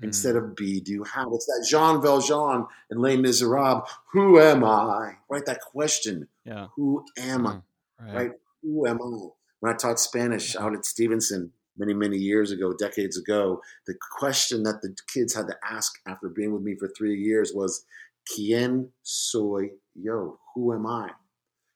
mm. 0.03 0.07
instead 0.07 0.35
of 0.35 0.55
be, 0.55 0.79
do, 0.79 1.03
have. 1.03 1.27
It's 1.33 1.45
that 1.45 1.67
Jean 1.69 2.01
Valjean 2.01 2.65
in 2.91 2.99
Les 2.99 3.17
Miserables. 3.17 3.89
Who 4.11 4.39
am 4.39 4.63
I? 4.63 5.13
Right? 5.29 5.45
That 5.45 5.61
question. 5.61 6.27
Yeah. 6.45 6.67
Who 6.75 7.05
am 7.17 7.47
I? 7.47 7.51
Mm. 7.51 7.61
Right. 7.99 8.15
right? 8.15 8.31
Who 8.61 8.87
am 8.87 9.01
I? 9.01 9.27
When 9.59 9.73
I 9.73 9.77
taught 9.77 9.99
Spanish 9.99 10.55
out 10.55 10.75
at 10.75 10.85
Stevenson 10.85 11.51
many, 11.77 11.93
many 11.93 12.17
years 12.17 12.51
ago, 12.51 12.73
decades 12.73 13.17
ago, 13.17 13.61
the 13.87 13.95
question 14.19 14.63
that 14.63 14.81
the 14.81 14.95
kids 15.13 15.33
had 15.33 15.47
to 15.47 15.55
ask 15.67 15.93
after 16.05 16.29
being 16.29 16.53
with 16.53 16.63
me 16.63 16.75
for 16.75 16.87
three 16.89 17.15
years 17.15 17.53
was, 17.53 17.85
¿Quién 18.29 18.89
soy 19.01 19.71
yo? 19.95 20.39
Who 20.53 20.73
am 20.73 20.85
I? 20.85 21.11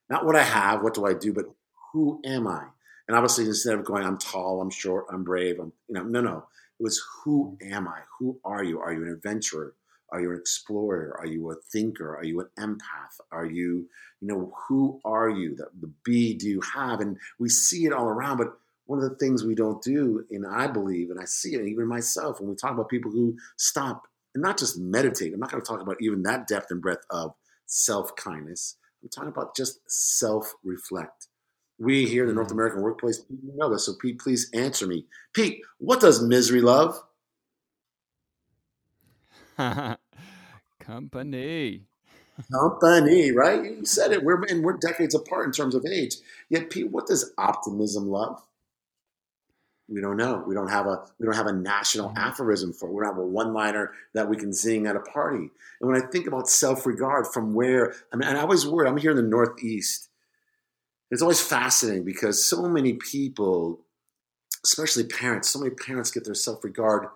Not 0.09 0.25
what 0.25 0.35
I 0.35 0.43
have, 0.43 0.81
what 0.81 0.93
do 0.93 1.05
I 1.05 1.13
do, 1.13 1.33
but 1.33 1.45
who 1.91 2.21
am 2.25 2.47
I? 2.47 2.63
And 3.07 3.15
obviously, 3.15 3.45
instead 3.45 3.73
of 3.73 3.85
going, 3.85 4.05
I'm 4.05 4.17
tall, 4.17 4.61
I'm 4.61 4.69
short, 4.69 5.05
I'm 5.11 5.23
brave, 5.23 5.59
I'm, 5.59 5.71
you 5.87 5.95
know, 5.95 6.03
no, 6.03 6.21
no. 6.21 6.45
It 6.79 6.83
was, 6.83 7.01
who 7.23 7.57
am 7.61 7.87
I? 7.87 8.01
Who 8.19 8.39
are 8.45 8.63
you? 8.63 8.79
Are 8.79 8.93
you 8.93 9.03
an 9.03 9.11
adventurer? 9.11 9.73
Are 10.09 10.21
you 10.21 10.31
an 10.31 10.37
explorer? 10.37 11.15
Are 11.19 11.25
you 11.25 11.51
a 11.51 11.55
thinker? 11.71 12.15
Are 12.15 12.23
you 12.23 12.39
an 12.39 12.47
empath? 12.57 13.19
Are 13.31 13.45
you, 13.45 13.87
you 14.21 14.27
know, 14.27 14.53
who 14.67 15.01
are 15.03 15.29
you? 15.29 15.55
The, 15.55 15.67
the 15.81 15.91
B 16.03 16.33
do 16.33 16.47
you 16.47 16.61
have? 16.75 17.01
And 17.01 17.17
we 17.39 17.49
see 17.49 17.85
it 17.85 17.93
all 17.93 18.05
around, 18.05 18.37
but 18.37 18.57
one 18.85 18.99
of 18.99 19.09
the 19.09 19.17
things 19.17 19.43
we 19.43 19.55
don't 19.55 19.81
do, 19.81 20.25
and 20.31 20.45
I 20.47 20.67
believe, 20.67 21.09
and 21.09 21.19
I 21.19 21.25
see 21.25 21.55
it 21.55 21.67
even 21.67 21.87
myself, 21.87 22.39
when 22.39 22.49
we 22.49 22.55
talk 22.55 22.71
about 22.71 22.89
people 22.89 23.11
who 23.11 23.35
stop 23.57 24.07
and 24.33 24.41
not 24.41 24.57
just 24.57 24.77
meditate, 24.77 25.33
I'm 25.33 25.39
not 25.39 25.51
going 25.51 25.61
to 25.61 25.67
talk 25.67 25.81
about 25.81 25.97
even 25.99 26.23
that 26.23 26.47
depth 26.47 26.71
and 26.71 26.81
breadth 26.81 27.05
of 27.09 27.33
self 27.65 28.15
kindness. 28.15 28.77
I'm 29.03 29.09
talking 29.09 29.29
about 29.29 29.55
just 29.55 29.79
self 29.87 30.53
reflect. 30.63 31.27
We 31.79 32.07
here 32.07 32.23
in 32.23 32.29
the 32.29 32.33
North 32.33 32.47
mm-hmm. 32.47 32.55
American 32.55 32.81
workplace 32.81 33.23
know 33.29 33.71
this. 33.71 33.85
So, 33.85 33.93
Pete, 34.01 34.19
please 34.19 34.49
answer 34.53 34.87
me. 34.87 35.05
Pete, 35.33 35.61
what 35.77 35.99
does 35.99 36.21
misery 36.21 36.61
love? 36.61 37.01
Company. 40.79 41.83
Company, 42.51 43.31
right? 43.31 43.63
You 43.63 43.85
said 43.85 44.11
it. 44.11 44.23
We're 44.23 44.43
and 44.43 44.63
we're 44.63 44.77
decades 44.77 45.15
apart 45.15 45.45
in 45.47 45.51
terms 45.51 45.73
of 45.73 45.85
age. 45.85 46.17
Yet, 46.49 46.69
Pete, 46.69 46.91
what 46.91 47.07
does 47.07 47.33
optimism 47.37 48.09
love? 48.09 48.41
We 49.89 50.01
don't 50.01 50.17
know. 50.17 50.43
We 50.45 50.53
don't 50.53 50.69
have 50.69 50.85
a 50.85 51.03
we 51.19 51.25
don't 51.25 51.35
have 51.35 51.47
a 51.47 51.53
national 51.53 52.09
mm-hmm. 52.09 52.17
aphorism 52.17 52.73
for 52.73 52.89
it. 52.89 52.93
We 52.93 53.03
don't 53.03 53.15
have 53.15 53.17
a 53.17 53.25
one 53.25 53.53
liner 53.53 53.91
that 54.13 54.29
we 54.29 54.37
can 54.37 54.53
sing 54.53 54.85
at 54.85 54.95
a 54.95 54.99
party. 54.99 55.49
And 55.79 55.89
when 55.89 56.01
I 56.01 56.05
think 56.05 56.27
about 56.27 56.49
self 56.49 56.85
regard, 56.85 57.27
from 57.27 57.53
where 57.53 57.93
I 58.13 58.17
mean, 58.17 58.27
and 58.27 58.37
I 58.37 58.41
always 58.41 58.67
worry. 58.67 58.87
I'm 58.87 58.97
here 58.97 59.11
in 59.11 59.17
the 59.17 59.23
Northeast. 59.23 60.09
It's 61.09 61.21
always 61.21 61.41
fascinating 61.41 62.03
because 62.03 62.43
so 62.43 62.67
many 62.67 62.93
people, 62.93 63.81
especially 64.63 65.05
parents, 65.05 65.49
so 65.49 65.59
many 65.59 65.73
parents 65.73 66.11
get 66.11 66.25
their 66.25 66.33
self 66.33 66.63
regard 66.63 67.07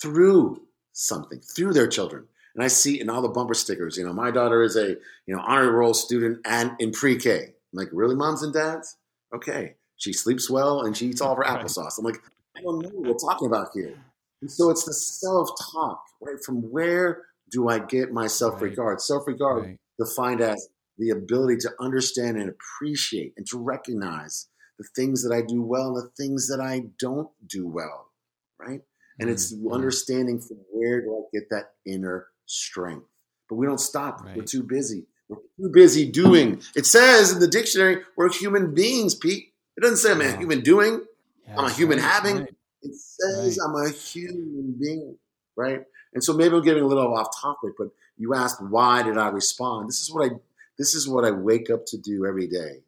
through 0.00 0.62
something, 0.92 1.40
through 1.40 1.72
their 1.72 1.88
children. 1.88 2.26
And 2.54 2.64
I 2.64 2.68
see 2.68 3.00
in 3.00 3.10
all 3.10 3.22
the 3.22 3.28
bumper 3.28 3.54
stickers. 3.54 3.96
You 3.96 4.06
know, 4.06 4.12
my 4.12 4.30
daughter 4.30 4.62
is 4.62 4.76
a 4.76 4.90
you 5.26 5.34
know 5.34 5.40
honor 5.40 5.72
roll 5.72 5.94
student 5.94 6.38
and 6.46 6.72
in 6.78 6.92
pre 6.92 7.16
K. 7.16 7.44
I'm 7.44 7.52
like, 7.72 7.88
really, 7.92 8.14
moms 8.14 8.42
and 8.42 8.52
dads? 8.52 8.96
Okay 9.34 9.74
she 9.96 10.12
sleeps 10.12 10.48
well 10.48 10.82
and 10.82 10.96
she 10.96 11.06
eats 11.06 11.20
all 11.20 11.32
of 11.32 11.38
her 11.38 11.44
applesauce. 11.44 11.98
I'm 11.98 12.04
like, 12.04 12.20
I 12.56 12.60
don't 12.62 12.80
know 12.80 12.88
what 12.90 13.08
we're 13.08 13.28
talking 13.28 13.48
about 13.48 13.68
here. 13.74 13.94
And 14.42 14.50
so 14.50 14.70
it's 14.70 14.84
the 14.84 14.92
self 14.92 15.50
talk, 15.72 16.02
right? 16.20 16.42
From 16.44 16.70
where 16.70 17.24
do 17.50 17.68
I 17.68 17.78
get 17.78 18.12
my 18.12 18.26
self 18.26 18.60
regard? 18.60 18.94
Right. 18.94 19.00
Self 19.00 19.26
regard 19.26 19.64
right. 19.64 19.76
defined 19.98 20.40
as 20.42 20.68
the 20.98 21.10
ability 21.10 21.56
to 21.58 21.70
understand 21.80 22.36
and 22.36 22.50
appreciate 22.50 23.34
and 23.36 23.46
to 23.48 23.58
recognize 23.58 24.48
the 24.78 24.86
things 24.94 25.22
that 25.22 25.34
I 25.34 25.42
do 25.42 25.62
well 25.62 25.96
and 25.96 26.06
the 26.06 26.10
things 26.22 26.48
that 26.48 26.60
I 26.60 26.84
don't 26.98 27.28
do 27.46 27.66
well, 27.66 28.10
right? 28.58 28.80
And 29.18 29.28
mm-hmm. 29.28 29.30
it's 29.30 29.54
understanding 29.72 30.40
from 30.40 30.58
where 30.70 31.00
do 31.00 31.14
I 31.14 31.38
get 31.38 31.50
that 31.50 31.72
inner 31.86 32.26
strength. 32.46 33.06
But 33.48 33.56
we 33.56 33.66
don't 33.66 33.80
stop. 33.80 34.22
Right. 34.22 34.36
We're 34.36 34.44
too 34.44 34.62
busy. 34.62 35.06
We're 35.28 35.38
too 35.58 35.70
busy 35.72 36.10
doing. 36.10 36.60
It 36.74 36.86
says 36.86 37.32
in 37.32 37.40
the 37.40 37.48
dictionary, 37.48 38.02
we're 38.16 38.32
human 38.32 38.74
beings, 38.74 39.14
Pete. 39.14 39.52
It 39.76 39.80
doesn't 39.80 39.98
say 39.98 40.12
I'm 40.12 40.20
a 40.20 40.36
human 40.36 40.60
doing. 40.60 41.04
Yeah, 41.46 41.58
I'm 41.58 41.64
a 41.66 41.72
human 41.72 41.98
right, 41.98 42.10
having. 42.10 42.36
Right. 42.38 42.54
It 42.82 42.94
says. 42.94 43.58
I'm 43.58 43.74
a 43.74 43.90
human 43.90 44.76
being, 44.80 45.16
right? 45.56 45.82
And 46.14 46.22
so 46.22 46.32
maybe 46.32 46.54
I'm 46.54 46.62
getting 46.62 46.82
a 46.82 46.86
little 46.86 47.14
off 47.14 47.28
topic, 47.40 47.72
but 47.76 47.88
you 48.16 48.34
asked 48.34 48.62
why 48.62 49.02
did 49.02 49.18
I 49.18 49.28
respond? 49.28 49.88
This 49.88 50.00
is 50.00 50.12
what 50.12 50.30
I 50.30 50.34
this 50.78 50.94
is 50.94 51.08
what 51.08 51.24
I 51.24 51.30
wake 51.30 51.70
up 51.70 51.86
to 51.86 51.98
do 51.98 52.26
every 52.26 52.46
day, 52.46 52.82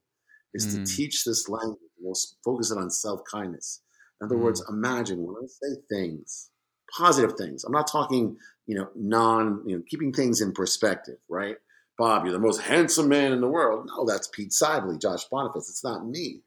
is 0.55 0.67
mm. 0.67 0.85
to 0.85 0.97
teach 0.97 1.25
this 1.25 1.49
language. 1.49 1.79
We'll 2.01 2.15
focus 2.45 2.71
it 2.71 2.79
on 2.79 2.91
self 2.91 3.21
kindness. 3.31 3.83
In 4.21 4.27
other 4.27 4.37
mm. 4.37 4.43
words, 4.43 4.65
imagine 4.69 5.27
when 5.27 5.37
I 5.37 5.47
say 5.47 5.81
things, 5.89 6.51
positive 6.97 7.37
things. 7.37 7.65
I'm 7.65 7.73
not 7.73 7.91
talking, 7.91 8.37
you 8.67 8.77
know, 8.77 8.89
non, 8.95 9.63
you 9.67 9.77
know, 9.77 9.83
keeping 9.89 10.13
things 10.13 10.41
in 10.41 10.53
perspective, 10.53 11.19
right? 11.29 11.57
Bob, 11.99 12.25
you're 12.25 12.33
the 12.33 12.39
most 12.39 12.61
handsome 12.61 13.09
man 13.09 13.33
in 13.33 13.41
the 13.41 13.49
world. 13.49 13.89
No, 13.89 14.07
that's 14.07 14.29
Pete 14.29 14.53
Sibley, 14.53 14.99
Josh 14.99 15.25
Boniface. 15.25 15.69
It's 15.69 15.83
not 15.83 16.07
me. 16.07 16.43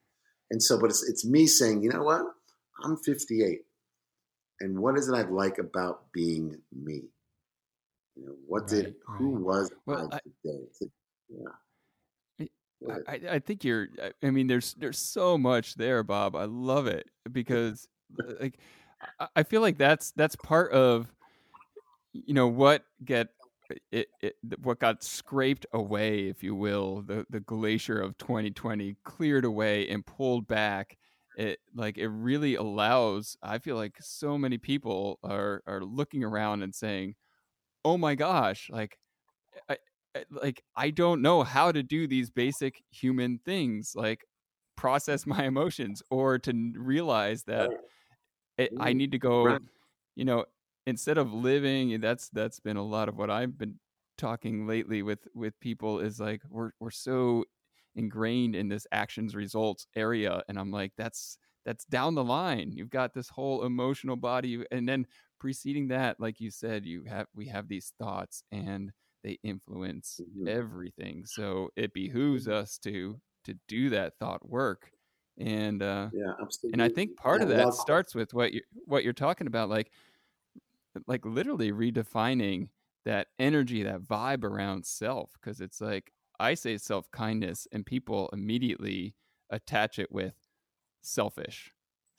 And 0.50 0.64
so, 0.64 0.80
but 0.80 0.90
it's, 0.90 1.08
it's 1.08 1.26
me 1.26 1.46
saying, 1.46 1.84
you 1.84 1.90
know 1.90 2.04
what? 2.04 2.22
I'm 2.84 2.96
58. 2.96 3.60
And 4.62 4.80
what 4.80 4.98
is 4.98 5.10
it 5.10 5.16
I 5.16 5.24
like 5.24 5.58
about 5.58 6.12
being 6.14 6.58
me? 6.74 7.04
You 8.16 8.26
know, 8.26 8.36
what 8.48 8.62
right, 8.64 8.70
did, 8.70 8.86
right. 9.08 9.18
who 9.18 9.30
was 9.44 9.72
well, 9.86 10.10
I 10.12 10.20
today? 10.44 10.66
Yeah. 11.32 12.48
I, 13.08 13.20
I 13.34 13.40
think 13.40 13.64
you're 13.64 13.90
I 14.24 14.32
mean 14.32 14.48
there's 14.48 14.74
there's 14.74 14.98
so 14.98 15.38
much 15.38 15.76
there 15.76 16.02
Bob 16.04 16.36
I 16.36 16.46
love 16.46 16.88
it 16.88 17.08
because 17.32 17.88
uh, 18.20 18.34
like 18.40 18.58
I 19.36 19.44
feel 19.44 19.62
like 19.62 19.78
that's 19.78 20.12
that's 20.14 20.36
part 20.36 20.72
of 20.72 21.14
you 22.14 22.34
know 22.34 22.48
what 22.48 22.84
get 23.06 23.30
it, 23.92 24.10
it 24.22 24.36
what 24.62 24.80
got 24.80 25.04
scraped 25.04 25.66
away, 25.74 26.28
if 26.28 26.44
you 26.44 26.56
will, 26.56 27.02
the 27.02 27.26
the 27.30 27.40
glacier 27.40 28.00
of 28.00 28.18
2020 28.18 28.98
cleared 29.04 29.46
away 29.46 29.88
and 29.88 30.06
pulled 30.06 30.48
back. 30.48 30.98
It 31.38 31.60
like 31.74 31.98
it 31.98 32.10
really 32.10 32.56
allows. 32.56 33.38
I 33.42 33.60
feel 33.60 33.76
like 33.78 33.96
so 34.02 34.38
many 34.38 34.58
people 34.58 35.20
are 35.24 35.64
are 35.66 35.82
looking 35.82 36.24
around 36.24 36.64
and 36.64 36.76
saying, 36.76 37.16
"Oh 37.86 37.98
my 37.98 38.16
gosh!" 38.16 38.70
Like, 38.70 38.98
I, 39.70 39.74
I 39.74 39.78
Eh, 40.16 40.24
like 40.30 40.64
I 40.76 40.90
don't 40.92 41.22
know 41.22 41.44
how 41.44 41.72
to 41.72 41.84
do 41.84 42.08
these 42.08 42.30
basic 42.30 42.84
human 42.92 43.40
things, 43.40 43.94
like 43.96 44.26
process 44.76 45.26
my 45.26 45.46
emotions 45.46 46.02
or 46.10 46.40
to 46.40 46.74
realize 46.78 47.44
that 47.46 47.74
it, 48.58 48.74
I 48.78 48.94
mm, 48.94 48.96
need 48.96 49.12
to 49.14 49.20
go. 49.20 49.60
You 50.16 50.26
know, 50.26 50.46
instead 50.86 51.18
of 51.18 51.34
living 51.34 52.00
that's 52.02 52.30
that's 52.30 52.60
been 52.60 52.78
a 52.78 52.84
lot 52.84 53.10
of 53.10 53.18
what 53.18 53.30
I've 53.32 53.58
been 53.58 53.80
talking 54.18 54.68
lately 54.68 55.02
with 55.04 55.28
with 55.36 55.60
people 55.60 56.00
is 56.00 56.20
like 56.20 56.42
we're 56.50 56.72
we're 56.80 56.92
so 56.92 57.46
ingrained 57.96 58.56
in 58.56 58.70
this 58.70 58.88
actions 58.92 59.36
results 59.36 59.88
area 59.96 60.44
and 60.48 60.60
I'm 60.60 60.72
like 60.72 60.94
that's 60.98 61.38
that's 61.66 61.86
down 61.86 62.16
the 62.16 62.24
line 62.24 62.72
you've 62.72 62.90
got 62.90 63.14
this 63.14 63.30
whole 63.30 63.64
emotional 63.66 64.16
body 64.16 64.64
and 64.72 64.88
then 64.88 65.08
preceding 65.40 65.88
that 65.90 66.20
like 66.20 66.40
you 66.40 66.52
said 66.52 66.86
you 66.86 67.04
have 67.06 67.28
we 67.36 67.48
have 67.48 67.68
these 67.68 67.94
thoughts 68.00 68.44
and 68.52 68.92
they 69.24 69.38
influence 69.44 70.20
mm-hmm. 70.22 70.48
everything 70.48 71.26
so 71.26 71.70
it 71.76 71.94
behooves 71.94 72.46
mm-hmm. 72.46 72.62
us 72.62 72.78
to 72.78 73.20
to 73.44 73.56
do 73.68 73.90
that 73.90 74.14
thought 74.20 74.48
work 74.48 74.92
and 75.38 75.82
uh 75.82 76.10
yeah 76.14 76.34
absolutely. 76.42 76.74
and 76.74 76.84
i 76.84 76.90
think 76.90 77.16
part 77.16 77.40
yeah, 77.40 77.48
of 77.48 77.50
that 77.50 77.74
starts 77.74 78.14
with 78.14 78.34
what 78.34 78.54
you 78.54 78.62
what 78.86 79.04
you're 79.04 79.14
talking 79.14 79.48
about 79.48 79.70
like 79.70 79.92
like 81.08 81.26
literally 81.26 81.72
redefining 81.72 82.70
that 83.06 83.28
energy, 83.40 83.84
that 83.84 84.02
vibe 84.02 84.44
around 84.44 84.86
self. 84.86 85.32
Cause 85.42 85.62
it's 85.62 85.82
like, 85.82 86.12
I 86.40 86.54
say 86.56 86.78
self 86.78 87.10
kindness, 87.12 87.68
and 87.72 87.86
people 87.86 88.30
immediately 88.34 89.16
attach 89.50 90.00
it 90.00 90.12
with 90.12 90.34
selfish, 91.02 91.72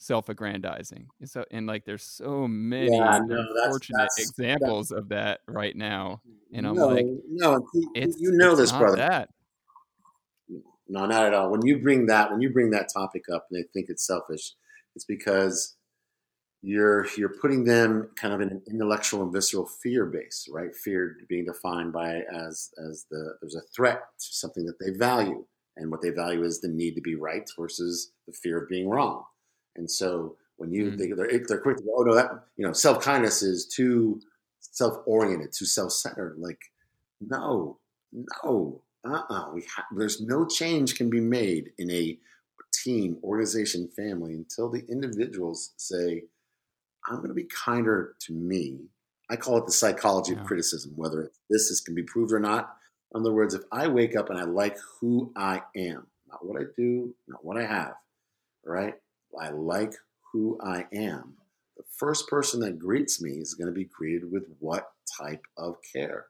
self 0.03 0.29
aggrandizing. 0.29 1.09
And 1.21 1.29
so, 1.29 1.45
and 1.51 1.67
like, 1.67 1.85
there's 1.85 2.03
so 2.03 2.47
many 2.49 2.97
yeah, 2.97 3.21
no, 3.25 3.47
unfortunate 3.63 4.09
examples 4.19 4.89
that's, 4.89 4.99
of 4.99 5.09
that 5.11 5.41
right 5.47 5.77
now. 5.77 6.21
And 6.53 6.67
I'm 6.67 6.75
no, 6.75 6.89
like, 6.89 7.07
no, 7.29 7.67
you, 7.75 8.15
you 8.19 8.33
know 8.33 8.55
this, 8.55 8.73
brother. 8.73 8.97
That. 8.97 9.31
no, 10.89 11.07
not 11.07 11.27
at 11.27 11.35
all. 11.35 11.51
When 11.51 11.65
you 11.65 11.79
bring 11.79 12.07
that, 12.07 12.31
when 12.31 12.41
you 12.41 12.51
bring 12.51 12.71
that 12.71 12.93
topic 12.93 13.25
up, 13.33 13.47
and 13.51 13.59
they 13.59 13.67
think 13.73 13.89
it's 13.89 14.07
selfish, 14.07 14.53
it's 14.95 15.05
because 15.05 15.77
you're 16.63 17.07
you're 17.17 17.37
putting 17.41 17.65
them 17.65 18.11
kind 18.17 18.33
of 18.35 18.41
in 18.41 18.49
an 18.49 18.63
intellectual 18.71 19.23
and 19.23 19.33
visceral 19.33 19.67
fear 19.67 20.07
base, 20.07 20.49
right? 20.51 20.75
Fear 20.75 21.17
being 21.29 21.45
defined 21.45 21.93
by 21.93 22.23
as 22.33 22.71
as 22.89 23.07
the 23.11 23.35
there's 23.41 23.57
a 23.57 23.63
threat 23.75 24.01
to 24.19 24.27
something 24.35 24.65
that 24.67 24.79
they 24.79 24.97
value, 24.97 25.45
and 25.77 25.91
what 25.91 26.03
they 26.03 26.11
value 26.11 26.45
is 26.45 26.61
the 26.61 26.69
need 26.69 26.95
to 26.95 27.01
be 27.01 27.15
right 27.15 27.49
versus 27.59 28.13
the 28.27 28.33
fear 28.33 28.63
of 28.63 28.69
being 28.69 28.89
wrong. 28.89 29.25
And 29.77 29.91
so 29.91 30.37
when 30.57 30.73
you 30.73 30.93
mm. 30.93 30.99
think 30.99 31.17
they're 31.17 31.41
they're 31.47 31.61
quick 31.61 31.79
to 31.79 31.83
go, 31.83 31.95
oh 31.99 32.03
no, 32.03 32.15
that 32.15 32.31
you 32.57 32.67
know, 32.67 32.73
self 32.73 33.03
kindness 33.03 33.43
is 33.43 33.67
too 33.67 34.21
self 34.61 34.99
oriented, 35.07 35.53
too 35.53 35.67
self 35.67 35.93
centered. 35.93 36.37
Like, 36.39 36.61
no, 37.21 37.79
no, 38.13 38.83
uh 39.09 39.23
uh 39.29 39.47
We 39.53 39.63
ha- 39.75 39.87
there's 39.97 40.21
no 40.21 40.47
change 40.47 40.97
can 40.97 41.11
be 41.11 41.21
made 41.21 41.73
in 41.79 41.91
a 41.91 42.19
team, 42.73 43.19
organization, 43.23 43.89
family 43.97 44.35
until 44.35 44.71
the 44.71 44.85
individuals 44.89 45.73
say, 45.77 46.25
I'm 47.09 47.17
going 47.17 47.29
to 47.29 47.35
be 47.35 47.45
kinder 47.45 48.15
to 48.21 48.33
me. 48.33 48.81
I 49.31 49.37
call 49.37 49.59
it 49.59 49.67
the 49.67 49.73
psychology 49.73 50.33
yeah. 50.33 50.41
of 50.41 50.47
criticism, 50.47 50.93
whether 50.97 51.31
this 51.51 51.71
is, 51.71 51.81
can 51.81 51.95
be 51.95 52.03
proved 52.03 52.33
or 52.33 52.41
not. 52.41 52.77
In 53.15 53.21
other 53.21 53.33
words, 53.33 53.55
if 53.55 53.63
I 53.71 53.89
wake 53.89 54.17
up 54.17 54.31
and 54.31 54.39
I 54.39 54.45
like 54.45 54.77
who 55.01 55.33
I 55.37 55.63
am, 55.77 56.07
not 56.29 56.45
what 56.45 56.61
I 56.61 56.65
do, 56.77 57.15
not 57.29 57.45
what 57.45 57.59
I 57.59 57.67
have, 57.67 57.95
right? 58.65 58.95
I 59.41 59.51
like 59.51 59.95
who 60.33 60.59
I 60.63 60.87
am. 60.93 61.35
The 61.77 61.85
first 61.97 62.29
person 62.29 62.61
that 62.61 62.79
greets 62.79 63.21
me 63.23 63.33
is 63.33 63.55
going 63.55 63.69
to 63.69 63.75
be 63.75 63.85
greeted 63.85 64.31
with 64.31 64.45
what 64.61 64.93
type 65.21 65.45
of 65.57 65.77
care? 65.93 66.27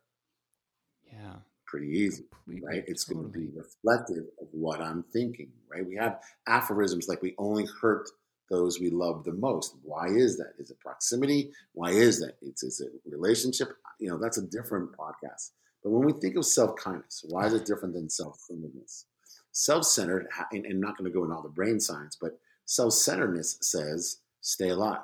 Yeah. 1.06 1.34
Pretty 1.66 1.88
easy, 1.88 2.24
Completely, 2.30 2.66
right? 2.66 2.84
It's 2.86 3.04
totally. 3.04 3.30
going 3.30 3.32
to 3.32 3.38
be 3.52 3.58
reflective 3.58 4.24
of 4.40 4.48
what 4.52 4.80
I'm 4.80 5.04
thinking, 5.12 5.50
right? 5.70 5.86
We 5.86 5.96
have 5.96 6.20
aphorisms 6.46 7.08
like 7.08 7.22
we 7.22 7.34
only 7.38 7.66
hurt 7.80 8.08
those 8.50 8.78
we 8.78 8.90
love 8.90 9.24
the 9.24 9.32
most. 9.32 9.76
Why 9.82 10.08
is 10.08 10.36
that? 10.36 10.52
Is 10.58 10.70
it 10.70 10.78
proximity? 10.80 11.50
Why 11.72 11.90
is 11.90 12.20
that? 12.20 12.36
It's 12.42 12.62
is 12.62 12.80
it 12.80 12.92
relationship? 13.10 13.68
You 13.98 14.10
know, 14.10 14.18
that's 14.18 14.36
a 14.36 14.46
different 14.46 14.92
podcast. 14.92 15.52
But 15.82 15.90
when 15.90 16.04
we 16.04 16.12
think 16.12 16.36
of 16.36 16.44
self 16.44 16.76
kindness, 16.76 17.24
why 17.28 17.46
is 17.46 17.54
it 17.54 17.64
different 17.64 17.94
than 17.94 18.10
self 18.10 18.38
centeredness? 18.40 19.06
Self 19.52 19.84
centered, 19.84 20.28
and 20.50 20.66
I'm 20.66 20.80
not 20.80 20.98
going 20.98 21.10
to 21.10 21.14
go 21.16 21.24
into 21.24 21.34
all 21.34 21.42
the 21.42 21.48
brain 21.48 21.80
science, 21.80 22.16
but 22.20 22.38
self 22.72 22.94
centeredness 22.94 23.58
says 23.60 24.18
stay 24.40 24.70
alive, 24.70 25.02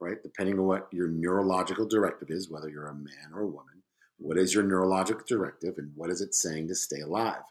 right? 0.00 0.20
Depending 0.24 0.58
on 0.58 0.66
what 0.66 0.88
your 0.92 1.06
neurological 1.06 1.86
directive 1.86 2.30
is, 2.30 2.50
whether 2.50 2.68
you're 2.68 2.88
a 2.88 2.94
man 2.94 3.30
or 3.32 3.42
a 3.42 3.46
woman, 3.46 3.82
what 4.18 4.36
is 4.36 4.52
your 4.52 4.64
neurological 4.64 5.22
directive 5.28 5.78
and 5.78 5.92
what 5.94 6.10
is 6.10 6.20
it 6.20 6.34
saying 6.34 6.66
to 6.66 6.74
stay 6.74 7.00
alive? 7.00 7.42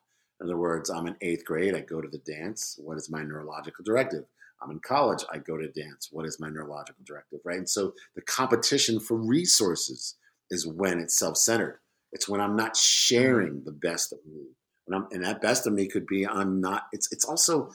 In 0.42 0.48
other 0.48 0.58
words, 0.58 0.90
I'm 0.90 1.08
in 1.08 1.16
eighth 1.22 1.46
grade, 1.46 1.74
I 1.74 1.80
go 1.80 2.02
to 2.02 2.08
the 2.10 2.18
dance. 2.30 2.78
What 2.84 2.98
is 2.98 3.10
my 3.10 3.24
neurological 3.24 3.86
directive? 3.86 4.26
I'm 4.62 4.72
in 4.72 4.80
college, 4.80 5.24
I 5.32 5.38
go 5.38 5.56
to 5.58 5.70
dance. 5.70 6.10
What 6.12 6.26
is 6.26 6.40
my 6.40 6.50
neurological 6.50 7.04
directive, 7.06 7.40
right? 7.46 7.58
And 7.58 7.70
so 7.70 7.94
the 8.16 8.22
competition 8.24 9.00
for 9.00 9.16
resources 9.16 10.16
is 10.52 10.68
when 10.68 11.00
it's 11.00 11.18
self 11.18 11.38
centered. 11.38 11.80
It's 12.12 12.28
when 12.28 12.42
I'm 12.42 12.58
not 12.58 12.76
sharing 12.76 13.54
mm-hmm. 13.54 13.66
the 13.66 13.72
best 13.72 14.12
of 14.12 14.20
me. 14.26 14.48
When 14.86 15.00
I'm, 15.02 15.08
and 15.12 15.24
that 15.24 15.42
best 15.42 15.66
of 15.66 15.74
me 15.74 15.88
could 15.88 16.06
be 16.08 16.28
I'm 16.28 16.60
not, 16.60 16.84
it's, 16.92 17.08
it's 17.12 17.26
also, 17.26 17.72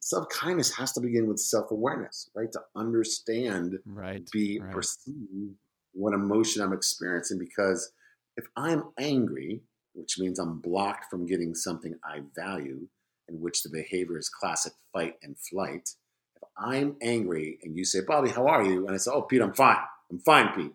self 0.00 0.28
kindness 0.28 0.74
has 0.76 0.92
to 0.92 1.00
begin 1.00 1.26
with 1.26 1.38
self 1.38 1.70
awareness, 1.70 2.30
right? 2.34 2.50
To 2.52 2.60
understand, 2.76 3.78
right, 3.86 4.28
be 4.32 4.60
right. 4.60 4.72
perceive 4.72 5.54
what 5.92 6.14
emotion 6.14 6.62
I'm 6.62 6.72
experiencing. 6.72 7.38
Because 7.38 7.92
if 8.36 8.46
I'm 8.56 8.84
angry, 8.98 9.60
which 9.94 10.18
means 10.18 10.38
I'm 10.38 10.60
blocked 10.60 11.06
from 11.10 11.26
getting 11.26 11.54
something 11.54 11.94
I 12.04 12.20
value, 12.34 12.88
in 13.28 13.40
which 13.40 13.62
the 13.62 13.70
behavior 13.70 14.18
is 14.18 14.28
classic 14.28 14.72
fight 14.92 15.14
and 15.22 15.36
flight, 15.38 15.88
If 16.36 16.42
I'm 16.58 16.96
angry 17.02 17.58
and 17.62 17.76
you 17.76 17.84
say, 17.84 18.00
Bobby, 18.06 18.30
how 18.30 18.46
are 18.46 18.64
you? 18.64 18.86
And 18.86 18.94
I 18.94 18.98
say, 18.98 19.10
Oh, 19.12 19.22
Pete, 19.22 19.42
I'm 19.42 19.54
fine. 19.54 19.76
I'm 20.10 20.18
fine, 20.20 20.52
Pete. 20.54 20.72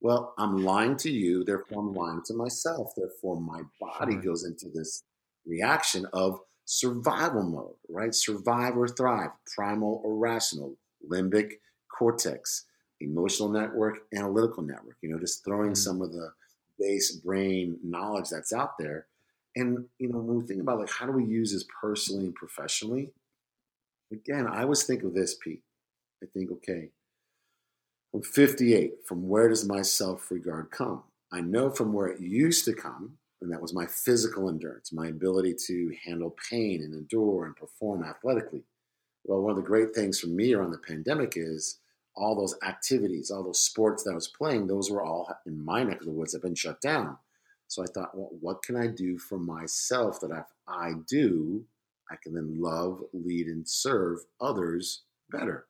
Well, 0.00 0.34
I'm 0.36 0.64
lying 0.64 0.96
to 0.98 1.10
you, 1.10 1.44
therefore 1.44 1.80
I'm 1.80 1.94
lying 1.94 2.22
to 2.26 2.34
myself. 2.34 2.92
Therefore, 2.96 3.40
my 3.40 3.62
body 3.80 4.16
goes 4.16 4.44
into 4.44 4.66
this 4.74 5.04
reaction 5.46 6.06
of 6.12 6.40
survival 6.72 7.42
mode, 7.42 7.74
right? 7.88 8.14
Survive 8.14 8.76
or 8.76 8.88
thrive, 8.88 9.30
primal 9.54 10.00
or 10.04 10.16
rational, 10.16 10.74
limbic 11.08 11.54
cortex, 11.88 12.64
emotional 13.00 13.48
network, 13.48 13.98
analytical 14.14 14.62
network, 14.62 14.96
you 15.02 15.10
know, 15.10 15.18
just 15.18 15.44
throwing 15.44 15.72
mm-hmm. 15.72 15.74
some 15.74 16.00
of 16.00 16.12
the 16.12 16.32
base 16.78 17.12
brain 17.12 17.78
knowledge 17.82 18.28
that's 18.30 18.52
out 18.52 18.78
there. 18.78 19.06
And, 19.54 19.84
you 19.98 20.08
know, 20.08 20.18
when 20.18 20.38
we 20.38 20.46
think 20.46 20.62
about 20.62 20.78
like 20.78 20.90
how 20.90 21.06
do 21.06 21.12
we 21.12 21.24
use 21.24 21.52
this 21.52 21.64
personally 21.80 22.24
and 22.24 22.34
professionally, 22.34 23.12
Again, 24.12 24.46
I 24.46 24.62
always 24.62 24.82
think 24.82 25.02
of 25.04 25.14
this, 25.14 25.34
Pete. 25.34 25.62
I 26.22 26.26
think, 26.26 26.52
okay, 26.52 26.90
I'm 28.14 28.22
58. 28.22 29.06
From 29.06 29.26
where 29.26 29.48
does 29.48 29.66
my 29.66 29.80
self 29.82 30.30
regard 30.30 30.70
come? 30.70 31.02
I 31.32 31.40
know 31.40 31.70
from 31.70 31.94
where 31.94 32.08
it 32.08 32.20
used 32.20 32.66
to 32.66 32.74
come, 32.74 33.16
and 33.42 33.52
that 33.52 33.60
was 33.60 33.74
my 33.74 33.86
physical 33.86 34.48
endurance, 34.48 34.92
my 34.92 35.08
ability 35.08 35.54
to 35.66 35.92
handle 36.04 36.34
pain 36.48 36.80
and 36.82 36.94
endure 36.94 37.44
and 37.44 37.56
perform 37.56 38.04
athletically. 38.04 38.62
Well, 39.24 39.40
one 39.40 39.50
of 39.50 39.56
the 39.56 39.62
great 39.62 39.94
things 39.94 40.20
for 40.20 40.28
me 40.28 40.54
around 40.54 40.70
the 40.70 40.78
pandemic 40.78 41.34
is 41.36 41.80
all 42.14 42.36
those 42.36 42.54
activities, 42.64 43.30
all 43.30 43.42
those 43.42 43.60
sports 43.60 44.04
that 44.04 44.12
I 44.12 44.14
was 44.14 44.28
playing, 44.28 44.66
those 44.66 44.90
were 44.90 45.02
all 45.02 45.28
in 45.44 45.62
my 45.62 45.82
neck 45.82 46.00
of 46.00 46.06
the 46.06 46.12
woods 46.12 46.32
have 46.34 46.42
been 46.42 46.54
shut 46.54 46.80
down. 46.80 47.18
So 47.66 47.82
I 47.82 47.86
thought, 47.86 48.16
well, 48.16 48.30
what 48.40 48.62
can 48.62 48.76
I 48.76 48.86
do 48.86 49.18
for 49.18 49.38
myself 49.38 50.20
that 50.20 50.30
if 50.30 50.46
I 50.68 50.92
do, 51.08 51.64
I 52.10 52.16
can 52.22 52.34
then 52.34 52.60
love, 52.60 53.02
lead, 53.12 53.46
and 53.46 53.68
serve 53.68 54.18
others 54.40 55.02
better. 55.30 55.66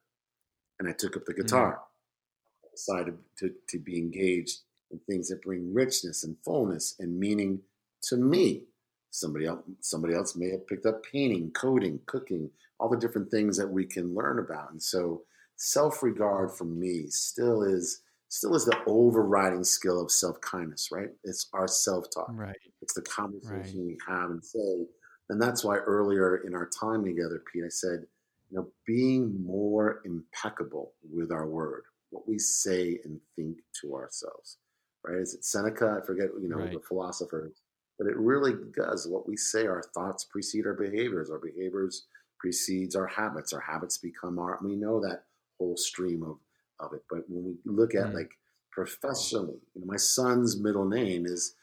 And 0.79 0.89
I 0.89 0.93
took 0.93 1.17
up 1.17 1.25
the 1.25 1.33
mm. 1.33 1.39
guitar. 1.39 1.75
Mm. 1.75 2.67
I 2.67 2.69
decided 2.75 3.19
to, 3.39 3.55
to 3.69 3.79
be 3.79 3.97
engaged 3.99 4.61
in 4.93 5.01
things 5.01 5.29
that 5.29 5.43
bring 5.43 5.73
richness 5.73 6.25
and 6.25 6.37
fullness 6.45 6.95
and 7.01 7.19
meaning 7.19 7.61
to 8.05 8.17
me. 8.17 8.65
Somebody 9.11 9.47
else, 9.47 9.61
somebody 9.81 10.15
else 10.15 10.37
may 10.37 10.51
have 10.51 10.67
picked 10.67 10.87
up 10.87 11.03
painting, 11.11 11.51
coding, 11.53 12.01
cooking, 12.07 12.51
all 12.79 12.89
the 12.89 12.97
different 12.97 13.31
things 13.31 13.57
that 13.59 13.71
we 13.71 13.85
can 13.85 14.15
learn 14.15 14.39
about. 14.39 14.71
And 14.71 14.83
so 14.83 15.23
self-regard 15.57 16.53
for 16.57 16.65
me 16.65 17.07
still 17.09 17.63
is 17.63 18.03
still 18.29 18.55
is 18.55 18.65
the 18.65 18.79
overriding 18.87 19.63
skill 19.63 20.01
of 20.01 20.11
self-kindness, 20.11 20.89
right? 20.91 21.11
It's 21.25 21.49
our 21.53 21.69
self-talk. 21.69 22.31
Right. 22.31 22.57
It's 22.81 22.95
the 22.95 23.03
conversation 23.03 23.81
right. 23.81 23.87
we 23.87 23.99
have 24.09 24.31
and 24.31 24.43
say, 24.43 24.87
and 25.29 25.41
that's 25.41 25.63
why 25.63 25.77
earlier 25.77 26.39
in 26.39 26.55
our 26.55 26.69
time 26.81 27.05
together, 27.05 27.43
Pete, 27.53 27.65
I 27.67 27.69
said, 27.69 28.07
you 28.51 28.57
know, 28.57 28.69
being 28.87 29.45
more 29.45 30.01
impeccable 30.07 30.95
with 31.13 31.31
our 31.31 31.47
word, 31.47 31.83
what 32.09 32.27
we 32.27 32.39
say 32.39 32.99
and 33.05 33.21
think 33.37 33.59
to 33.83 33.95
ourselves, 33.95 34.57
right? 35.05 35.19
Is 35.19 35.35
it 35.35 35.45
Seneca? 35.45 35.99
I 36.03 36.07
forget, 36.07 36.29
you 36.41 36.49
know, 36.49 36.59
right. 36.59 36.73
the 36.73 36.81
philosopher, 36.81 37.53
but 37.99 38.07
it 38.07 38.17
really 38.17 38.55
does. 38.77 39.07
What 39.09 39.29
we 39.29 39.37
say, 39.37 39.67
our 39.67 39.83
thoughts 39.95 40.25
precede 40.25 40.67
our 40.67 40.75
behaviors, 40.75 41.31
our 41.31 41.39
behaviors 41.39 42.07
precedes 42.39 42.97
our 42.97 43.07
habits, 43.07 43.53
our 43.53 43.61
habits 43.61 43.99
become 43.99 44.39
our, 44.39 44.59
we 44.63 44.75
know 44.75 45.01
that 45.01 45.25
whole 45.59 45.77
stream 45.77 46.23
of, 46.23 46.39
of 46.81 46.93
it. 46.93 47.05
But 47.09 47.21
when 47.29 47.45
we 47.45 47.55
look 47.65 47.95
at 47.95 48.07
mm. 48.07 48.15
like 48.15 48.31
professionally, 48.73 49.61
you 49.75 49.81
know, 49.81 49.87
my 49.87 49.97
son's 49.97 50.61
middle 50.61 50.85
name 50.85 51.25
is 51.25 51.55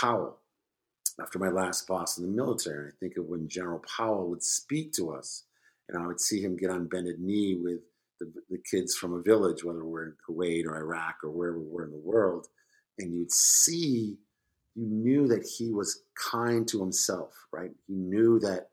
Powell 0.00 0.38
after 1.20 1.38
my 1.38 1.48
last 1.48 1.86
boss 1.86 2.18
in 2.18 2.24
the 2.24 2.30
military. 2.30 2.84
And 2.84 2.92
I 2.92 2.96
think 3.00 3.16
of 3.16 3.26
when 3.26 3.48
General 3.48 3.82
Powell 3.96 4.30
would 4.30 4.42
speak 4.42 4.92
to 4.94 5.12
us, 5.12 5.44
and 5.88 6.00
I 6.00 6.06
would 6.06 6.20
see 6.20 6.40
him 6.40 6.56
get 6.56 6.70
on 6.70 6.86
bended 6.86 7.20
knee 7.20 7.58
with 7.60 7.80
the, 8.20 8.32
the 8.48 8.62
kids 8.70 8.94
from 8.94 9.14
a 9.14 9.22
village, 9.22 9.64
whether 9.64 9.84
we're 9.84 10.06
in 10.06 10.14
Kuwait 10.26 10.64
or 10.64 10.76
Iraq 10.76 11.16
or 11.24 11.30
wherever 11.30 11.58
we're 11.58 11.84
in 11.84 11.90
the 11.90 11.98
world, 11.98 12.46
and 12.98 13.14
you'd 13.14 13.32
see, 13.32 14.18
you 14.74 14.86
knew 14.86 15.28
that 15.28 15.44
he 15.44 15.72
was 15.72 16.02
kind 16.14 16.66
to 16.68 16.80
himself, 16.80 17.32
right? 17.52 17.70
He 17.86 17.94
knew 17.94 18.38
that, 18.40 18.68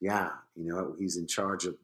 yeah, 0.00 0.30
you 0.56 0.72
know, 0.72 0.94
he's 0.98 1.16
in 1.16 1.26
charge 1.26 1.64
of 1.64 1.76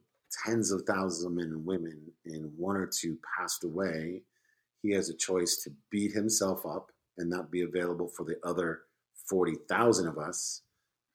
tens 0.45 0.71
of 0.71 0.83
thousands 0.83 1.25
of 1.25 1.33
men 1.33 1.47
and 1.47 1.65
women, 1.65 1.99
and 2.25 2.51
one 2.57 2.75
or 2.75 2.87
two 2.87 3.17
passed 3.37 3.63
away. 3.63 4.21
He 4.81 4.91
has 4.91 5.09
a 5.09 5.15
choice 5.15 5.57
to 5.63 5.71
beat 5.89 6.11
himself 6.11 6.65
up 6.65 6.91
and 7.17 7.29
not 7.29 7.51
be 7.51 7.61
available 7.61 8.07
for 8.07 8.23
the 8.23 8.37
other 8.43 8.81
40,000 9.29 10.07
of 10.07 10.17
us 10.17 10.61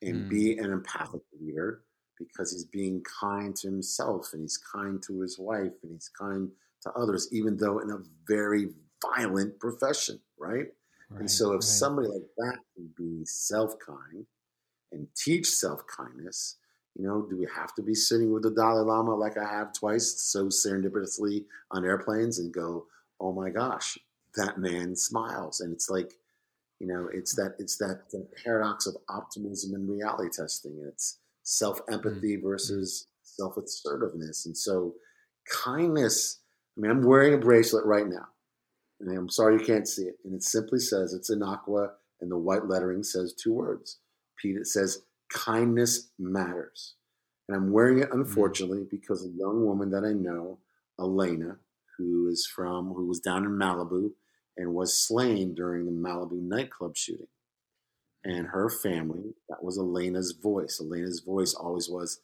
and 0.03 0.25
mm. 0.25 0.29
be 0.29 0.59
an 0.59 0.73
empathic 0.73 1.23
leader 1.41 1.83
because 2.19 2.53
he's 2.53 2.65
being 2.65 3.03
kind 3.21 3.55
to 3.57 3.69
himself 3.69 4.31
and 4.33 4.43
he's 4.43 4.59
kind 4.59 5.03
to 5.03 5.21
his 5.21 5.39
wife 5.39 5.73
and 5.83 5.93
he's 5.93 6.11
kind 6.19 6.51
to 6.83 6.91
others, 6.93 7.29
even 7.33 7.57
though 7.57 7.79
in 7.79 7.91
a 7.91 7.99
very 8.27 8.69
violent 9.03 9.59
profession, 9.59 10.21
right? 10.41 10.67
right 11.11 11.21
and 11.21 11.31
so, 11.31 11.49
if 11.49 11.57
right. 11.57 11.63
somebody 11.63 12.09
like 12.09 12.23
that 12.39 12.59
can 12.75 12.91
be 12.97 13.25
self 13.25 13.75
kind 13.85 14.27
and 14.93 15.07
teach 15.17 15.47
self 15.47 15.83
kindness, 15.87 16.57
you 16.97 17.07
know, 17.07 17.27
do 17.29 17.39
we 17.39 17.47
have 17.55 17.75
to 17.75 17.83
be 17.83 17.95
sitting 17.95 18.33
with 18.33 18.43
the 18.43 18.51
Dalai 18.51 18.83
Lama 18.83 19.15
like 19.15 19.39
I 19.39 19.49
have 19.49 19.73
twice 19.73 20.21
so 20.21 20.47
serendipitously 20.47 21.45
on 21.71 21.85
airplanes 21.85 22.39
and 22.39 22.53
go, 22.53 22.87
oh 23.21 23.33
my 23.33 23.51
gosh, 23.51 23.99
that 24.37 24.59
man 24.59 24.97
smiles? 24.97 25.61
And 25.61 25.73
it's 25.73 25.89
like, 25.89 26.15
you 26.81 26.87
know, 26.87 27.09
it's 27.13 27.35
that 27.37 27.55
it's 27.59 27.77
that, 27.79 28.03
paradox 28.45 28.87
of 28.87 28.97
optimism 29.09 29.75
and 29.75 29.89
reality 29.89 30.31
testing. 30.35 30.73
And 30.73 30.89
it's 30.89 31.19
self 31.43 31.81
empathy 31.91 32.37
mm-hmm. 32.37 32.47
versus 32.47 33.07
self 33.23 33.57
assertiveness. 33.57 34.47
And 34.47 34.57
so, 34.57 34.95
kindness. 35.49 36.39
I 36.77 36.81
mean, 36.81 36.91
I'm 36.91 37.03
wearing 37.03 37.35
a 37.35 37.39
bracelet 37.39 37.85
right 37.85 38.07
now, 38.07 38.29
and 39.01 39.17
I'm 39.17 39.29
sorry 39.29 39.59
you 39.59 39.65
can't 39.65 39.89
see 39.89 40.05
it. 40.05 40.19
And 40.25 40.35
it 40.35 40.43
simply 40.43 40.79
says 40.79 41.13
it's 41.13 41.31
in 41.31 41.43
aqua, 41.43 41.93
and 42.21 42.31
the 42.31 42.39
white 42.39 42.67
lettering 42.67 43.03
says 43.03 43.35
two 43.35 43.55
words. 43.55 43.99
Pete, 44.37 44.57
it 44.57 44.67
says 44.67 45.03
kindness 45.33 46.11
matters. 46.19 46.95
And 47.49 47.57
I'm 47.57 47.73
wearing 47.73 47.99
it, 47.99 48.11
mm-hmm. 48.11 48.21
unfortunately, 48.21 48.87
because 48.91 49.25
a 49.25 49.31
young 49.31 49.65
woman 49.65 49.91
that 49.91 50.05
I 50.05 50.13
know, 50.13 50.59
Elena, 50.99 51.57
who 51.99 52.29
is 52.29 52.47
from, 52.47 52.93
who 52.93 53.07
was 53.07 53.21
down 53.21 53.45
in 53.45 53.53
Malibu 53.53 54.11
and 54.57 54.75
was 54.75 54.97
slain 54.97 55.55
during 55.55 55.87
the 55.87 55.93
Malibu 55.93 56.41
nightclub 56.41 56.97
shooting. 56.97 57.27
And 58.23 58.49
her 58.49 58.69
family, 58.69 59.35
that 59.49 59.65
was 59.65 59.79
Elena's 59.79 60.33
voice. 60.33 60.79
Elena's 60.79 61.21
voice 61.21 61.55
always 61.55 61.89
was 61.89 62.21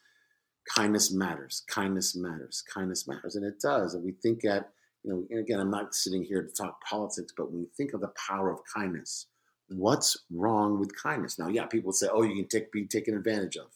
kindness 0.75 1.11
matters, 1.13 1.63
kindness 1.69 2.15
matters, 2.15 2.63
kindness 2.73 3.09
matters. 3.09 3.35
And 3.35 3.47
it 3.47 3.61
does. 3.61 3.95
And 3.95 4.05
we 4.05 4.13
think 4.13 4.45
at, 4.45 4.71
you 5.07 5.13
know, 5.13 5.25
and 5.31 5.39
again, 5.39 5.61
I'm 5.61 5.71
not 5.71 5.95
sitting 5.95 6.25
here 6.25 6.43
to 6.43 6.49
talk 6.49 6.81
politics, 6.83 7.33
but 7.37 7.51
when 7.51 7.61
you 7.61 7.69
think 7.77 7.95
of 7.95 8.01
the 8.01 8.13
power 8.29 8.51
of 8.51 8.59
kindness, 8.75 9.27
what's 9.69 10.17
wrong 10.33 10.81
with 10.81 11.01
kindness? 11.01 11.39
Now, 11.39 11.49
yeah, 11.49 11.67
people 11.67 11.93
say, 11.93 12.09
oh, 12.13 12.23
you 12.23 12.35
can 12.35 12.49
take, 12.49 12.73
be 12.73 12.87
taken 12.87 13.17
advantage 13.17 13.57
of. 13.57 13.69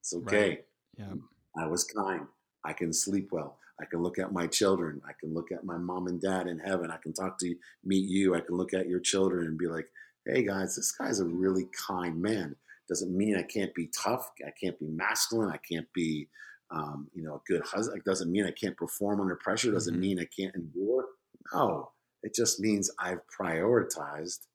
It's 0.00 0.14
okay. 0.14 0.48
Right. 0.48 0.64
Yeah. 0.96 1.14
I 1.56 1.66
was 1.66 1.82
kind. 1.82 2.26
I 2.64 2.72
can 2.72 2.92
sleep 2.92 3.30
well. 3.32 3.58
I 3.80 3.84
can 3.84 4.00
look 4.00 4.18
at 4.18 4.32
my 4.32 4.46
children. 4.46 5.00
I 5.08 5.12
can 5.18 5.34
look 5.34 5.50
at 5.50 5.64
my 5.64 5.76
mom 5.76 6.06
and 6.06 6.20
dad 6.20 6.46
in 6.46 6.60
heaven. 6.60 6.90
I 6.90 6.98
can 6.98 7.14
talk 7.14 7.38
to 7.38 7.48
you, 7.48 7.56
meet 7.84 8.08
you. 8.08 8.36
I 8.36 8.40
can 8.40 8.56
look 8.56 8.72
at 8.72 8.88
your 8.88 9.00
children 9.00 9.46
and 9.46 9.58
be 9.58 9.66
like, 9.66 9.88
hey 10.24 10.44
guys, 10.44 10.76
this 10.76 10.92
guy's 10.92 11.18
a 11.18 11.24
really 11.24 11.66
kind 11.88 12.22
man. 12.22 12.54
Doesn't 12.88 13.16
mean 13.16 13.36
I 13.36 13.42
can't 13.42 13.74
be 13.74 13.88
tough. 13.88 14.30
I 14.46 14.50
can't 14.50 14.78
be 14.78 14.86
masculine. 14.86 15.50
I 15.50 15.58
can't 15.58 15.92
be, 15.94 16.28
um, 16.70 17.08
you 17.14 17.22
know, 17.22 17.34
a 17.34 17.40
good 17.46 17.62
husband. 17.62 17.98
It 17.98 18.04
doesn't 18.04 18.30
mean 18.30 18.46
I 18.46 18.52
can't 18.52 18.76
perform 18.76 19.20
under 19.20 19.36
pressure. 19.36 19.72
Doesn't 19.72 19.94
mm-hmm. 19.94 20.00
mean 20.00 20.20
I 20.20 20.26
can't 20.26 20.54
endure. 20.54 21.06
No, 21.52 21.90
it 22.22 22.34
just 22.34 22.60
means 22.60 22.90
I've 22.98 23.20
prioritized 23.38 24.46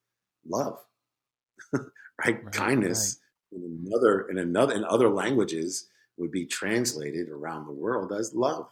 love, 0.47 0.80
right? 1.73 1.84
right? 2.19 2.51
Kindness 2.51 3.19
right. 3.51 3.62
in 3.62 3.86
another, 3.86 4.28
in 4.30 4.38
another, 4.38 4.73
in 4.73 4.86
other 4.86 5.10
languages 5.10 5.88
would 6.17 6.32
be 6.32 6.45
translated 6.45 7.30
around 7.30 7.65
the 7.65 7.73
world 7.73 8.13
as 8.13 8.34
love, 8.34 8.67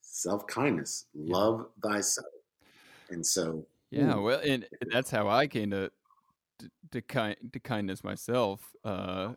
self 0.00 0.46
kindness, 0.46 1.06
yeah. 1.12 1.36
love 1.36 1.66
thyself. 1.82 2.26
And 3.10 3.24
so, 3.24 3.66
yeah, 3.90 4.16
ooh, 4.16 4.22
well, 4.22 4.40
and 4.44 4.66
that's 4.90 5.10
how 5.10 5.28
I 5.28 5.46
came 5.46 5.70
to 5.70 5.90
to, 6.92 7.02
kind 7.02 7.36
to 7.52 7.60
kindness 7.60 8.02
myself, 8.02 8.74
uh, 8.84 9.34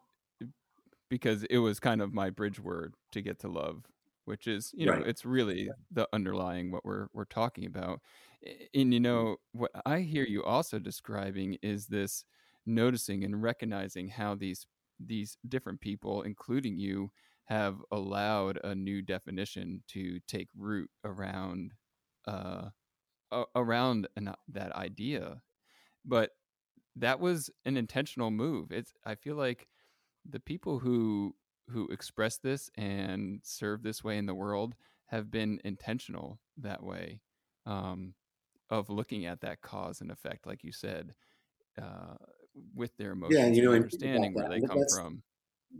because 1.09 1.43
it 1.45 1.57
was 1.59 1.79
kind 1.79 2.01
of 2.01 2.13
my 2.13 2.29
bridge 2.29 2.59
word 2.59 2.93
to 3.11 3.21
get 3.21 3.39
to 3.39 3.47
love, 3.47 3.85
which 4.25 4.47
is 4.47 4.71
you 4.73 4.85
know 4.85 4.93
right. 4.93 5.07
it's 5.07 5.25
really 5.25 5.69
the 5.91 6.07
underlying 6.13 6.71
what 6.71 6.85
we're 6.85 7.07
we're 7.13 7.25
talking 7.25 7.65
about. 7.65 8.01
And 8.43 8.93
you 8.93 8.99
mm-hmm. 8.99 9.03
know 9.03 9.35
what 9.51 9.71
I 9.85 9.99
hear 9.99 10.23
you 10.23 10.43
also 10.43 10.79
describing 10.79 11.57
is 11.61 11.87
this 11.87 12.23
noticing 12.65 13.23
and 13.23 13.41
recognizing 13.41 14.09
how 14.09 14.35
these 14.35 14.65
these 14.99 15.37
different 15.47 15.81
people, 15.81 16.21
including 16.23 16.77
you, 16.77 17.11
have 17.45 17.77
allowed 17.91 18.59
a 18.63 18.75
new 18.75 19.01
definition 19.01 19.83
to 19.87 20.19
take 20.27 20.49
root 20.55 20.89
around 21.03 21.73
uh, 22.27 22.69
around 23.55 24.07
an, 24.15 24.33
that 24.47 24.71
idea. 24.75 25.41
But 26.05 26.31
that 26.95 27.19
was 27.19 27.49
an 27.65 27.77
intentional 27.77 28.31
move. 28.31 28.71
It's 28.71 28.93
I 29.05 29.15
feel 29.15 29.35
like 29.35 29.67
the 30.27 30.39
people 30.39 30.79
who 30.79 31.35
who 31.69 31.87
express 31.89 32.37
this 32.37 32.69
and 32.75 33.41
serve 33.43 33.83
this 33.83 34.03
way 34.03 34.17
in 34.17 34.25
the 34.25 34.33
world 34.33 34.75
have 35.05 35.29
been 35.29 35.59
intentional 35.63 36.39
that 36.57 36.83
way 36.83 37.21
um, 37.65 38.13
of 38.69 38.89
looking 38.89 39.25
at 39.25 39.41
that 39.41 39.61
cause 39.61 40.01
and 40.01 40.11
effect, 40.11 40.45
like 40.47 40.63
you 40.63 40.71
said, 40.71 41.13
uh, 41.79 42.15
with 42.75 42.95
their 42.97 43.11
emotions 43.11 43.39
yeah, 43.39 43.45
and, 43.45 43.55
you 43.55 43.63
know, 43.63 43.71
and 43.71 43.83
understanding 43.83 44.33
where 44.33 44.49
they 44.49 44.61
come 44.61 44.83
from. 44.95 45.23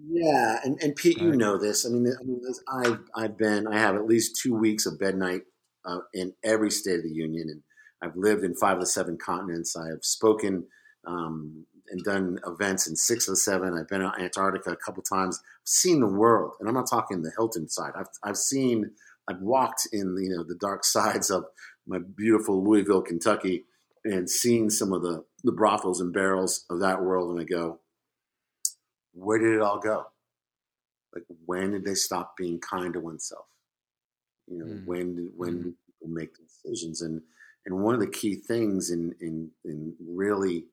Yeah, 0.08 0.60
and, 0.64 0.82
and 0.84 0.96
Pete, 0.96 1.20
you 1.20 1.36
know 1.36 1.58
this. 1.58 1.86
I 1.86 1.90
mean, 1.90 2.14
I 2.20 2.24
mean, 2.24 2.42
I've 2.72 3.00
I've 3.16 3.38
been 3.38 3.66
I 3.68 3.80
have 3.80 3.96
at 3.96 4.06
least 4.06 4.40
two 4.42 4.56
weeks 4.56 4.86
of 4.86 5.00
bed 5.00 5.16
night 5.16 5.42
uh, 5.84 6.00
in 6.14 6.34
every 6.44 6.70
state 6.70 6.98
of 6.98 7.04
the 7.04 7.10
union, 7.10 7.50
and 7.50 7.64
I've 8.02 8.16
lived 8.16 8.44
in 8.44 8.54
five 8.56 8.76
of 8.76 8.82
the 8.82 8.86
seven 8.86 9.18
continents. 9.18 9.76
I 9.76 9.88
have 9.90 10.04
spoken 10.04 10.68
um, 11.08 11.66
and 11.92 12.04
done 12.04 12.40
events 12.46 12.88
in 12.88 12.96
six 12.96 13.26
the 13.26 13.36
seven. 13.36 13.78
I've 13.78 13.88
been 13.88 14.02
to 14.02 14.12
Antarctica 14.20 14.72
a 14.72 14.76
couple 14.76 15.04
times. 15.04 15.40
I've 15.44 15.68
seen 15.68 16.00
the 16.00 16.08
world, 16.08 16.54
and 16.60 16.68
I'm 16.68 16.76
not 16.76 16.90
talking 16.90 17.22
the 17.22 17.32
Hilton 17.38 17.70
side. 17.70 17.94
I've 17.96 18.10
I've 18.24 18.38
seen. 18.38 18.92
I've 19.30 19.42
walked 19.42 19.88
in 19.92 20.16
you 20.20 20.36
know 20.36 20.44
the 20.44 20.56
dark 20.56 20.84
sides 20.86 21.30
of 21.30 21.46
my 21.88 22.00
beautiful 22.00 22.64
Louisville, 22.64 23.02
Kentucky, 23.02 23.66
and 24.04 24.30
seen 24.30 24.70
some 24.70 24.94
of 24.94 25.02
the 25.02 25.24
the 25.44 25.52
brothels 25.52 26.02
and 26.02 26.14
barrels 26.14 26.66
of 26.70 26.80
that 26.82 27.02
world, 27.02 27.32
and 27.32 27.40
I 27.40 27.44
go, 27.44 27.80
where 29.14 29.40
did 29.40 29.56
it 29.56 29.62
all 29.62 29.80
go? 29.80 30.06
Like 31.14 31.24
when 31.46 31.72
did 31.72 31.86
they 31.86 31.96
stop 31.96 32.36
being 32.38 32.60
kind 32.60 32.94
to 32.94 33.00
oneself? 33.00 33.46
You 34.48 34.60
know, 34.60 34.66
mm. 34.66 34.86
when 34.86 35.16
did 35.16 35.32
when 35.36 35.54
mm. 35.54 35.64
people 35.64 36.08
make 36.08 36.32
decisions? 36.38 37.02
And 37.02 37.22
and 37.66 37.84
one 37.84 37.96
of 37.96 38.02
the 38.02 38.08
key 38.08 38.36
things 38.36 38.90
in 38.92 39.14
in 39.20 39.52
in 39.66 39.96
really 40.00 40.66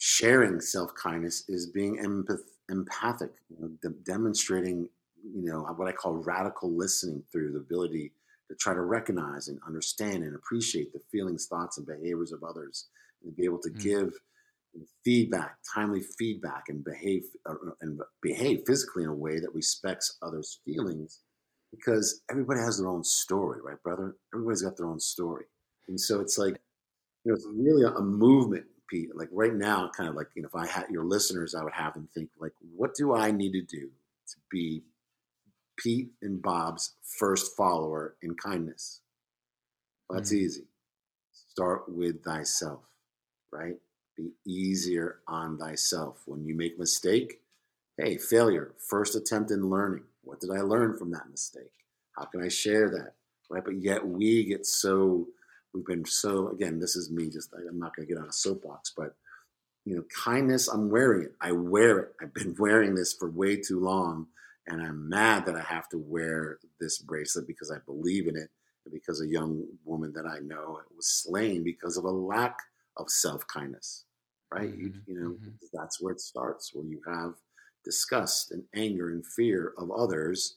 sharing 0.00 0.60
self 0.60 0.94
kindness 0.94 1.44
is 1.48 1.66
being 1.66 1.98
empath- 1.98 2.48
empathic, 2.70 3.30
you 3.50 3.56
know, 3.60 3.70
de- 3.82 3.96
demonstrating 4.04 4.88
you 5.22 5.52
know 5.52 5.60
what 5.76 5.88
I 5.88 5.92
call 5.92 6.14
radical 6.14 6.74
listening 6.74 7.22
through 7.30 7.52
the 7.52 7.58
ability 7.58 8.12
to 8.48 8.56
try 8.56 8.72
to 8.72 8.80
recognize 8.80 9.48
and 9.48 9.60
understand 9.66 10.24
and 10.24 10.34
appreciate 10.34 10.92
the 10.92 11.00
feelings, 11.12 11.46
thoughts, 11.46 11.76
and 11.76 11.86
behaviors 11.86 12.32
of 12.32 12.42
others, 12.42 12.88
and 13.22 13.36
be 13.36 13.44
able 13.44 13.60
to 13.60 13.68
mm. 13.68 13.82
give 13.82 14.14
feedback, 15.04 15.56
timely 15.74 16.00
feedback, 16.18 16.64
and 16.68 16.82
behave 16.82 17.24
uh, 17.46 17.54
and 17.82 18.00
behave 18.22 18.62
physically 18.66 19.02
in 19.02 19.10
a 19.10 19.14
way 19.14 19.38
that 19.38 19.54
respects 19.54 20.16
others' 20.22 20.60
feelings, 20.64 21.20
because 21.70 22.22
everybody 22.30 22.60
has 22.60 22.78
their 22.78 22.88
own 22.88 23.04
story, 23.04 23.60
right, 23.62 23.82
brother? 23.82 24.16
Everybody's 24.32 24.62
got 24.62 24.78
their 24.78 24.86
own 24.86 25.00
story, 25.00 25.44
and 25.88 26.00
so 26.00 26.20
it's 26.20 26.38
like 26.38 26.58
you 27.24 27.32
know, 27.32 27.34
it's 27.34 27.46
really 27.54 27.82
a, 27.82 27.90
a 27.90 28.02
movement, 28.02 28.64
Pete. 28.90 29.14
Like 29.14 29.28
right 29.32 29.54
now, 29.54 29.90
kind 29.96 30.08
of 30.08 30.14
like 30.14 30.28
you 30.34 30.42
know, 30.42 30.48
if 30.48 30.54
I 30.54 30.66
had 30.66 30.86
your 30.90 31.04
listeners, 31.04 31.54
I 31.54 31.62
would 31.62 31.72
have 31.72 31.94
them 31.94 32.08
think 32.12 32.30
like, 32.38 32.52
what 32.76 32.94
do 32.94 33.14
I 33.14 33.30
need 33.30 33.52
to 33.52 33.62
do 33.62 33.90
to 34.28 34.36
be 34.50 34.82
Pete 35.78 36.10
and 36.20 36.42
Bob's 36.42 36.94
first 37.02 37.56
follower 37.56 38.16
in 38.22 38.34
kindness? 38.34 39.00
Well, 40.08 40.18
that's 40.18 40.32
mm-hmm. 40.32 40.44
easy. 40.44 40.64
Start 41.32 41.84
with 41.88 42.24
thyself, 42.24 42.80
right? 43.52 43.76
be 44.20 44.32
easier 44.44 45.20
on 45.26 45.58
thyself. 45.58 46.22
When 46.26 46.44
you 46.44 46.54
make 46.54 46.78
mistake, 46.78 47.40
hey, 47.96 48.16
failure, 48.16 48.72
first 48.78 49.14
attempt 49.14 49.50
in 49.50 49.70
learning. 49.70 50.04
What 50.22 50.40
did 50.40 50.50
I 50.50 50.60
learn 50.60 50.96
from 50.96 51.10
that 51.12 51.30
mistake? 51.30 51.72
How 52.16 52.24
can 52.24 52.42
I 52.42 52.48
share 52.48 52.90
that? 52.90 53.14
Right? 53.48 53.64
But 53.64 53.82
yet 53.82 54.06
we 54.06 54.44
get 54.44 54.66
so 54.66 55.28
we've 55.74 55.86
been 55.86 56.04
so 56.04 56.48
again, 56.50 56.78
this 56.78 56.96
is 56.96 57.10
me 57.10 57.28
just 57.30 57.52
I'm 57.54 57.78
not 57.78 57.94
gonna 57.94 58.08
get 58.08 58.18
on 58.18 58.28
a 58.28 58.32
soapbox, 58.32 58.92
but 58.96 59.14
you 59.84 59.96
know, 59.96 60.04
kindness, 60.24 60.68
I'm 60.68 60.90
wearing 60.90 61.22
it. 61.24 61.34
I 61.40 61.52
wear 61.52 61.98
it. 61.98 62.14
I've 62.20 62.34
been 62.34 62.54
wearing 62.58 62.94
this 62.94 63.12
for 63.12 63.30
way 63.30 63.56
too 63.56 63.80
long. 63.80 64.26
And 64.66 64.82
I'm 64.82 65.08
mad 65.08 65.46
that 65.46 65.56
I 65.56 65.62
have 65.62 65.88
to 65.88 65.98
wear 65.98 66.58
this 66.78 66.98
bracelet 66.98 67.46
because 67.46 67.72
I 67.72 67.78
believe 67.86 68.28
in 68.28 68.36
it 68.36 68.50
because 68.92 69.20
a 69.20 69.26
young 69.26 69.64
woman 69.84 70.12
that 70.14 70.26
I 70.26 70.38
know 70.40 70.80
was 70.96 71.08
slain 71.08 71.64
because 71.64 71.96
of 71.96 72.04
a 72.04 72.10
lack 72.10 72.56
of 72.96 73.10
self 73.10 73.46
kindness, 73.46 74.04
right? 74.52 74.70
Mm-hmm. 74.70 74.80
You, 74.80 74.92
you, 75.06 75.20
know, 75.20 75.30
mm-hmm. 75.30 75.50
that's 75.72 76.00
where 76.00 76.12
it 76.12 76.20
starts, 76.20 76.70
where 76.74 76.84
you 76.84 77.00
have 77.06 77.34
disgust 77.84 78.52
and 78.52 78.62
anger 78.74 79.10
and 79.10 79.26
fear 79.26 79.72
of 79.78 79.90
others. 79.90 80.56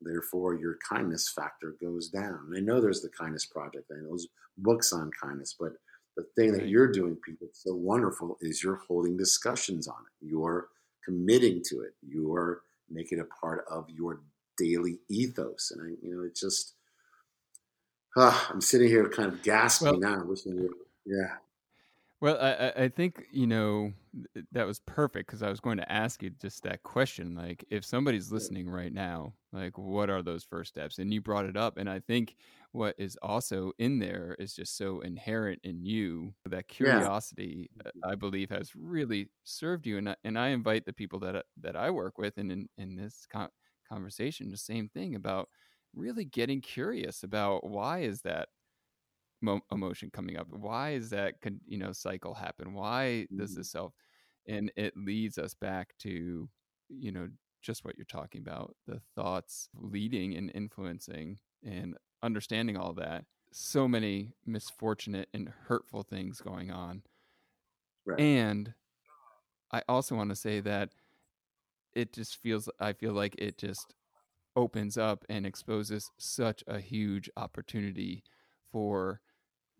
Therefore, 0.00 0.54
your 0.54 0.78
kindness 0.88 1.28
factor 1.28 1.76
goes 1.80 2.08
down. 2.08 2.46
And 2.46 2.56
I 2.56 2.60
know 2.60 2.80
there's 2.80 3.02
the 3.02 3.10
Kindness 3.10 3.46
Project, 3.46 3.90
I 3.90 4.00
know 4.00 4.08
there's 4.08 4.28
books 4.58 4.92
on 4.92 5.10
kindness, 5.20 5.56
but 5.58 5.72
the 6.16 6.24
thing 6.36 6.52
that 6.52 6.68
you're 6.68 6.90
doing, 6.90 7.16
people, 7.24 7.48
so 7.52 7.74
wonderful 7.74 8.36
is 8.40 8.62
you're 8.62 8.80
holding 8.88 9.16
discussions 9.16 9.86
on 9.86 9.94
it. 9.94 10.26
You're 10.26 10.68
committing 11.04 11.62
to 11.66 11.82
it. 11.82 11.94
You're 12.02 12.62
making 12.90 13.18
it 13.18 13.22
a 13.22 13.40
part 13.40 13.64
of 13.70 13.88
your 13.88 14.20
daily 14.56 14.98
ethos. 15.08 15.70
And 15.70 15.80
I, 15.82 16.06
you 16.06 16.14
know, 16.14 16.24
it's 16.24 16.40
just, 16.40 16.74
uh, 18.16 18.46
I'm 18.50 18.60
sitting 18.60 18.88
here 18.88 19.08
kind 19.08 19.32
of 19.32 19.42
gasping 19.42 20.00
well, 20.00 20.16
now, 20.16 20.24
wishing, 20.24 20.68
yeah. 21.06 21.36
Well, 22.20 22.36
I, 22.40 22.84
I 22.84 22.88
think, 22.88 23.28
you 23.30 23.46
know, 23.46 23.92
that 24.50 24.66
was 24.66 24.80
perfect 24.80 25.28
because 25.28 25.42
I 25.42 25.50
was 25.50 25.60
going 25.60 25.76
to 25.78 25.92
ask 25.92 26.20
you 26.20 26.30
just 26.30 26.64
that 26.64 26.82
question. 26.82 27.36
Like, 27.36 27.64
if 27.70 27.84
somebody's 27.84 28.32
listening 28.32 28.68
right 28.68 28.92
now, 28.92 29.34
like, 29.52 29.78
what 29.78 30.10
are 30.10 30.20
those 30.22 30.42
first 30.42 30.70
steps? 30.70 30.98
And 30.98 31.14
you 31.14 31.20
brought 31.20 31.44
it 31.44 31.56
up. 31.56 31.76
And 31.76 31.88
I 31.88 32.00
think 32.00 32.34
what 32.72 32.96
is 32.98 33.16
also 33.22 33.70
in 33.78 34.00
there 34.00 34.34
is 34.40 34.52
just 34.52 34.76
so 34.76 35.00
inherent 35.00 35.60
in 35.62 35.84
you 35.84 36.34
that 36.44 36.66
curiosity, 36.66 37.70
yeah. 37.76 37.86
Uh, 37.86 37.90
I 38.02 38.16
believe, 38.16 38.50
has 38.50 38.74
really 38.74 39.30
served 39.44 39.86
you. 39.86 39.96
And 39.98 40.08
I, 40.10 40.16
and 40.24 40.36
I 40.36 40.48
invite 40.48 40.86
the 40.86 40.92
people 40.92 41.20
that, 41.20 41.46
that 41.58 41.76
I 41.76 41.90
work 41.90 42.18
with 42.18 42.36
and 42.36 42.50
in, 42.50 42.68
in 42.76 42.96
this 42.96 43.28
conversation, 43.88 44.50
the 44.50 44.56
same 44.56 44.88
thing 44.88 45.14
about 45.14 45.50
really 45.94 46.24
getting 46.24 46.60
curious 46.60 47.22
about 47.22 47.64
why 47.64 48.00
is 48.00 48.22
that 48.22 48.48
mo- 49.40 49.60
emotion 49.70 50.10
coming 50.12 50.36
up 50.36 50.46
why 50.50 50.90
is 50.90 51.10
that 51.10 51.34
you 51.66 51.78
know 51.78 51.92
cycle 51.92 52.34
happen 52.34 52.74
why 52.74 53.26
does 53.36 53.50
mm-hmm. 53.50 53.60
this 53.60 53.70
self 53.70 53.92
and 54.46 54.72
it 54.76 54.94
leads 54.96 55.38
us 55.38 55.54
back 55.54 55.94
to 55.98 56.48
you 56.88 57.12
know 57.12 57.28
just 57.62 57.84
what 57.84 57.96
you're 57.96 58.04
talking 58.04 58.40
about 58.40 58.74
the 58.86 59.00
thoughts 59.14 59.68
leading 59.74 60.36
and 60.36 60.50
influencing 60.54 61.38
and 61.64 61.96
understanding 62.22 62.76
all 62.76 62.92
that 62.92 63.24
so 63.52 63.88
many 63.88 64.32
misfortunate 64.46 65.28
and 65.32 65.50
hurtful 65.66 66.02
things 66.02 66.40
going 66.40 66.70
on 66.70 67.02
right. 68.06 68.20
and 68.20 68.74
i 69.72 69.82
also 69.88 70.14
want 70.14 70.30
to 70.30 70.36
say 70.36 70.60
that 70.60 70.90
it 71.94 72.12
just 72.12 72.36
feels 72.36 72.68
i 72.80 72.92
feel 72.92 73.12
like 73.12 73.34
it 73.38 73.58
just 73.58 73.94
opens 74.56 74.98
up 74.98 75.24
and 75.28 75.46
exposes 75.46 76.10
such 76.18 76.64
a 76.66 76.80
huge 76.80 77.30
opportunity 77.36 78.24
for 78.70 79.20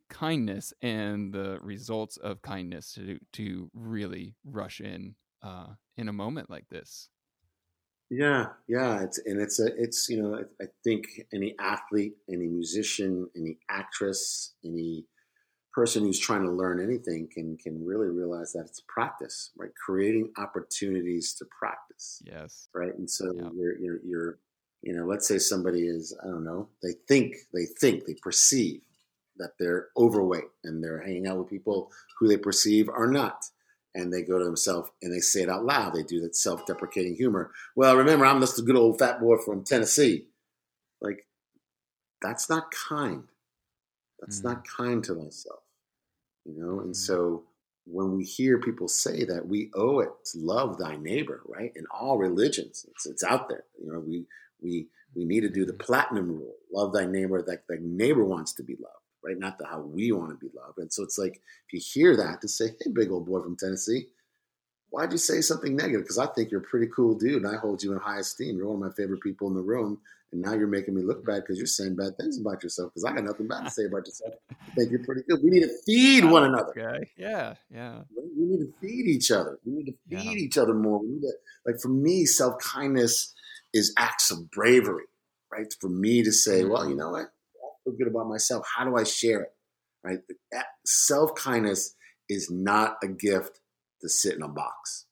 kindness 0.09 0.73
and 0.83 1.33
the 1.33 1.59
results 1.63 2.17
of 2.17 2.43
kindness 2.43 2.93
to 2.95 3.19
to 3.33 3.71
really 3.75 4.35
rush 4.45 4.81
in 4.81 5.15
uh, 5.43 5.69
in 5.97 6.09
a 6.09 6.13
moment 6.13 6.51
like 6.51 6.69
this. 6.69 7.09
Yeah, 8.11 8.47
yeah, 8.67 9.03
it's 9.03 9.19
and 9.25 9.41
it's 9.41 9.61
a 9.61 9.67
it's 9.77 10.09
you 10.09 10.23
know 10.23 10.43
I, 10.61 10.65
think 10.83 11.05
any 11.33 11.55
athlete, 11.61 12.15
any 12.33 12.47
musician, 12.47 13.29
any 13.37 13.59
actress, 13.69 14.55
any 14.65 15.05
person 15.75 16.03
who's 16.03 16.19
trying 16.19 16.43
to 16.43 16.51
learn 16.51 16.83
anything 16.83 17.29
can 17.33 17.59
can 17.59 17.85
really 17.85 18.09
realize 18.09 18.53
that 18.53 18.65
it's 18.67 18.83
practice, 18.89 19.51
right? 19.59 19.71
Creating 19.85 20.33
opportunities 20.39 21.35
to 21.35 21.45
practice. 21.59 22.23
Yes. 22.25 22.69
Right. 22.75 22.95
And 22.97 23.11
so 23.11 23.31
you're 23.55 23.79
you're 23.79 24.01
you're 24.05 24.39
you 24.83 24.95
know, 24.95 25.05
let's 25.07 25.27
say 25.27 25.39
somebody 25.39 25.87
is, 25.87 26.17
I 26.23 26.29
don't 26.29 26.45
know, 26.45 26.69
they 26.83 26.95
think, 27.09 27.35
they 27.53 27.67
think, 27.81 28.05
they 28.07 28.15
perceive 28.23 28.81
that 29.39 29.53
they're 29.59 29.89
overweight 29.97 30.51
and 30.65 30.83
they're 30.83 31.03
hanging 31.03 31.27
out 31.27 31.39
with 31.39 31.49
people 31.49 31.91
who 32.19 32.29
they 32.29 32.37
perceive 32.37 32.89
are 32.89 33.11
not. 33.11 33.45
And 33.95 34.13
they 34.13 34.23
go 34.23 34.39
to 34.39 34.45
themselves 34.45 34.91
and 35.03 35.13
they 35.13 35.21
say 35.21 35.43
it 35.43 35.49
out 35.49 35.65
loud. 35.65 35.95
They 35.95 36.03
do 36.03 36.21
that 36.21 36.37
self 36.37 36.67
deprecating 36.67 37.17
humor. 37.17 37.51
Well, 37.75 37.97
remember, 37.97 38.27
I'm 38.27 38.41
just 38.41 38.59
a 38.59 38.63
good 38.63 38.77
old 38.77 38.99
fat 38.99 39.21
boy 39.21 39.39
from 39.39 39.65
Tennessee. 39.65 40.27
Like, 41.01 41.27
that's 42.21 42.51
not 42.51 42.71
kind. 42.71 43.25
That's 44.21 44.39
mm-hmm. 44.39 44.49
not 44.49 44.67
kind 44.69 45.03
to 45.05 45.15
myself. 45.15 45.61
You 46.45 46.61
know? 46.61 46.81
And 46.81 46.91
mm-hmm. 46.91 46.93
so 46.93 47.45
when 47.87 48.17
we 48.17 48.25
hear 48.25 48.59
people 48.59 48.89
say 48.89 49.25
that, 49.25 49.49
we 49.49 49.71
owe 49.75 50.01
it 50.01 50.11
to 50.33 50.39
love 50.39 50.79
thy 50.79 50.97
neighbor, 50.97 51.43
right? 51.47 51.73
In 51.75 51.87
all 51.91 52.19
religions, 52.19 52.85
it's, 52.91 53.07
it's 53.07 53.25
out 53.25 53.49
there. 53.49 53.65
You 53.83 53.93
know, 53.93 54.01
we 54.01 54.27
we 54.61 54.89
we 55.15 55.25
need 55.25 55.41
to 55.41 55.49
do 55.49 55.65
the 55.65 55.73
mm-hmm. 55.73 55.81
platinum 55.87 56.29
rule: 56.29 56.57
love 56.73 56.93
thy 56.93 57.07
neighbor 57.07 57.43
that 57.43 57.67
thy 57.69 57.77
neighbor 57.81 58.25
wants 58.25 58.53
to 58.55 58.63
be 58.63 58.75
loved 58.75 58.99
right? 59.25 59.39
Not 59.39 59.59
the 59.59 59.67
how 59.67 59.81
we 59.81 60.13
want 60.13 60.31
to 60.31 60.37
be 60.37 60.53
loved. 60.55 60.79
And 60.79 60.93
so 60.93 61.03
it's 61.03 61.19
like 61.19 61.41
if 61.67 61.73
you 61.73 61.81
hear 61.81 62.17
that 62.17 62.41
to 62.43 62.49
say, 62.49 62.69
"Hey, 62.81 62.91
big 62.93 63.11
old 63.11 63.27
boy 63.27 63.41
from 63.41 63.57
Tennessee, 63.57 64.09
why'd 64.91 65.13
you 65.13 65.19
say 65.19 65.41
something 65.41 65.77
negative? 65.77 66.03
Because 66.03 66.19
I 66.19 66.27
think 66.27 66.51
you're 66.51 66.61
a 66.61 66.65
pretty 66.65 66.89
cool 66.95 67.15
dude, 67.15 67.45
and 67.45 67.55
I 67.55 67.59
hold 67.59 67.83
you 67.83 67.93
in 67.93 67.99
high 67.99 68.21
esteem. 68.21 68.57
You're 68.57 68.69
one 68.69 68.77
of 68.77 68.83
my 68.83 68.95
favorite 68.95 69.21
people 69.21 69.49
in 69.49 69.55
the 69.55 69.63
room, 69.63 70.01
and 70.33 70.43
now 70.43 70.55
you're 70.55 70.67
making 70.67 70.95
me 70.95 71.03
look 71.03 71.25
bad 71.25 71.43
because 71.43 71.59
you're 71.59 71.67
saying 71.67 71.97
bad 71.97 72.17
things 72.17 72.39
about 72.39 72.63
yourself. 72.63 72.93
Because 72.93 73.05
I 73.05 73.15
got 73.15 73.25
nothing 73.25 73.49
bad 73.49 73.65
to 73.65 73.71
say 73.71 73.85
about 73.85 74.07
yourself. 74.07 74.35
I 74.51 74.71
think 74.75 74.91
you're 74.91 75.05
pretty 75.05 75.23
good. 75.29 75.41
We 75.43 75.51
need 75.51 75.63
to 75.63 75.73
feed 75.87 76.25
one 76.25 76.45
another. 76.45 76.71
Okay. 76.71 77.11
Yeah. 77.17 77.55
Yeah. 77.71 78.01
We 78.15 78.45
need 78.45 78.61
to 78.61 78.73
feed 78.81 79.07
each 79.07 79.31
other. 79.31 79.59
We 79.65 79.73
need 79.73 79.87
to 79.87 79.95
feed 80.09 80.25
yeah. 80.25 80.45
each 80.45 80.59
other 80.59 80.75
more. 80.75 81.01
We 81.01 81.09
need 81.09 81.23
to 81.23 81.33
like 81.67 81.81
for 81.81 81.89
me, 81.89 82.25
self 82.25 82.59
kindness 82.59 83.35
is 83.75 83.93
acts 83.99 84.31
of 84.31 84.51
bravery, 84.51 85.05
right? 85.53 85.73
For 85.81 85.91
me 85.91 86.23
to 86.23 86.33
say, 86.33 86.65
well, 86.65 86.85
you 86.85 86.91
mm-hmm. 86.91 86.99
know 86.99 87.11
what? 87.11 87.27
Feel 87.89 87.97
good 87.99 88.09
about 88.09 88.29
myself. 88.29 88.67
How 88.77 88.85
do 88.85 88.97
I 88.97 89.05
share 89.05 89.43
it? 89.43 89.53
Right? 90.05 90.19
Self 90.87 91.35
kindness 91.35 91.95
is 92.29 92.51
not 92.51 92.97
a 93.03 93.09
gift 93.09 93.61
to 94.03 94.09
sit 94.09 94.35
in 94.35 94.43
a 94.43 94.49
box. 94.49 95.07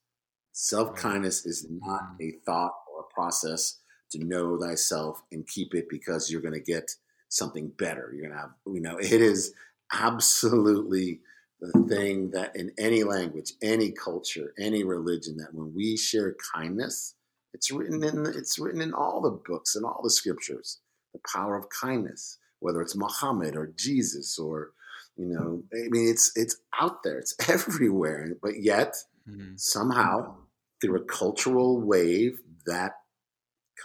Self 0.52 0.94
kindness 0.94 1.44
is 1.44 1.66
not 1.68 2.02
mm-hmm. 2.02 2.22
a 2.22 2.32
thought 2.44 2.72
or 2.92 3.00
a 3.00 3.14
process 3.14 3.78
to 4.12 4.24
know 4.24 4.58
thyself 4.58 5.22
and 5.32 5.46
keep 5.46 5.74
it 5.74 5.86
because 5.88 6.30
you're 6.30 6.40
going 6.40 6.54
to 6.54 6.60
get 6.60 6.90
something 7.28 7.72
better. 7.76 8.12
You're 8.14 8.28
going 8.28 8.36
to 8.36 8.40
have, 8.40 8.54
you 8.66 8.80
know, 8.80 8.96
it 8.98 9.20
is 9.20 9.52
absolutely 9.92 11.20
the 11.60 11.86
thing 11.88 12.30
that 12.30 12.54
in 12.54 12.70
any 12.78 13.02
language, 13.02 13.52
any 13.62 13.90
culture, 13.90 14.52
any 14.58 14.84
religion, 14.84 15.38
that 15.38 15.54
when 15.54 15.74
we 15.74 15.96
share 15.96 16.36
kindness, 16.54 17.14
it's 17.54 17.70
written 17.70 18.04
in 18.04 18.26
it's 18.26 18.58
written 18.58 18.82
in 18.82 18.92
all 18.92 19.22
the 19.22 19.30
books 19.30 19.74
and 19.74 19.84
all 19.84 20.00
the 20.02 20.10
scriptures. 20.10 20.80
The 21.14 21.20
power 21.32 21.56
of 21.56 21.66
kindness 21.70 22.38
whether 22.66 22.82
it's 22.82 22.96
Muhammad 22.96 23.56
or 23.56 23.72
Jesus 23.76 24.38
or 24.38 24.72
you 25.16 25.28
know 25.28 25.62
i 25.72 25.88
mean 25.88 26.08
it's 26.08 26.32
it's 26.36 26.56
out 26.80 27.02
there. 27.04 27.18
It's 27.18 27.34
everywhere. 27.48 28.32
But 28.42 28.62
yet 28.62 28.94
mm-hmm. 29.28 29.52
somehow 29.56 30.36
through 30.80 30.96
a 30.96 31.04
cultural 31.04 31.80
wave 31.80 32.40
that 32.66 32.92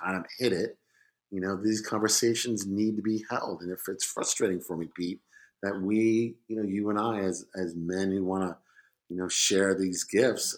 kind 0.02 0.18
of 0.18 0.26
hit 0.40 0.52
it 0.52 0.78
you 1.30 1.40
know 1.40 1.56
these 1.56 1.82
conversations 1.82 2.66
need 2.66 2.96
to 2.96 3.02
be 3.02 3.24
held. 3.30 3.62
And 3.62 3.72
if 3.72 3.82
it's 3.88 4.04
frustrating 4.06 4.62
for 4.62 4.76
me 4.76 4.88
pete 4.98 5.22
that 5.62 5.80
we 5.80 6.36
you 6.48 6.56
know 6.56 6.68
you 6.68 6.90
and 6.90 7.00
i 7.00 7.20
as 7.20 7.46
as 7.56 7.76
men 7.76 8.12
who 8.12 8.26
want 8.26 8.44
to 8.50 8.58
you 9.10 9.18
know 9.18 9.28
share 9.28 9.76
these 9.76 10.04
gifts 10.04 10.58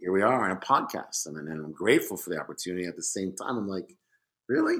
here 0.00 0.12
we 0.12 0.22
are 0.22 0.44
on 0.44 0.56
a 0.56 0.56
podcast. 0.56 1.26
And, 1.26 1.36
and 1.36 1.64
i'm 1.64 1.72
grateful 1.72 2.16
for 2.16 2.30
the 2.30 2.40
opportunity. 2.40 2.86
At 2.86 2.96
the 2.96 3.02
same 3.02 3.34
time 3.36 3.58
i'm 3.58 3.68
like 3.68 3.94
really? 4.48 4.78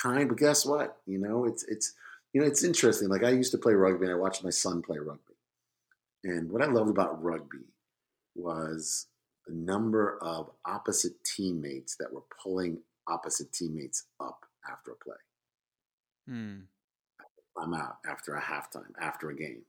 Kind, 0.00 0.28
but 0.28 0.38
guess 0.38 0.66
what? 0.66 0.96
You 1.06 1.18
know, 1.18 1.44
it's 1.44 1.64
it's 1.68 1.92
you 2.36 2.42
know 2.42 2.48
it's 2.48 2.64
interesting. 2.64 3.08
Like 3.08 3.24
I 3.24 3.30
used 3.30 3.52
to 3.52 3.58
play 3.58 3.72
rugby, 3.72 4.04
and 4.04 4.14
I 4.14 4.18
watched 4.18 4.44
my 4.44 4.50
son 4.50 4.82
play 4.82 4.98
rugby, 4.98 5.32
and 6.22 6.52
what 6.52 6.60
I 6.60 6.66
loved 6.66 6.90
about 6.90 7.24
rugby 7.24 7.64
was 8.34 9.06
the 9.46 9.54
number 9.54 10.18
of 10.20 10.50
opposite 10.66 11.14
teammates 11.24 11.96
that 11.96 12.12
were 12.12 12.24
pulling 12.42 12.80
opposite 13.08 13.54
teammates 13.54 14.04
up 14.20 14.40
after 14.70 14.90
a 14.90 14.96
play. 14.96 15.16
Hmm. 16.28 16.56
I'm 17.58 17.72
out 17.72 18.00
after 18.06 18.34
a 18.34 18.42
halftime, 18.42 18.92
after 19.00 19.30
a 19.30 19.34
game, 19.34 19.62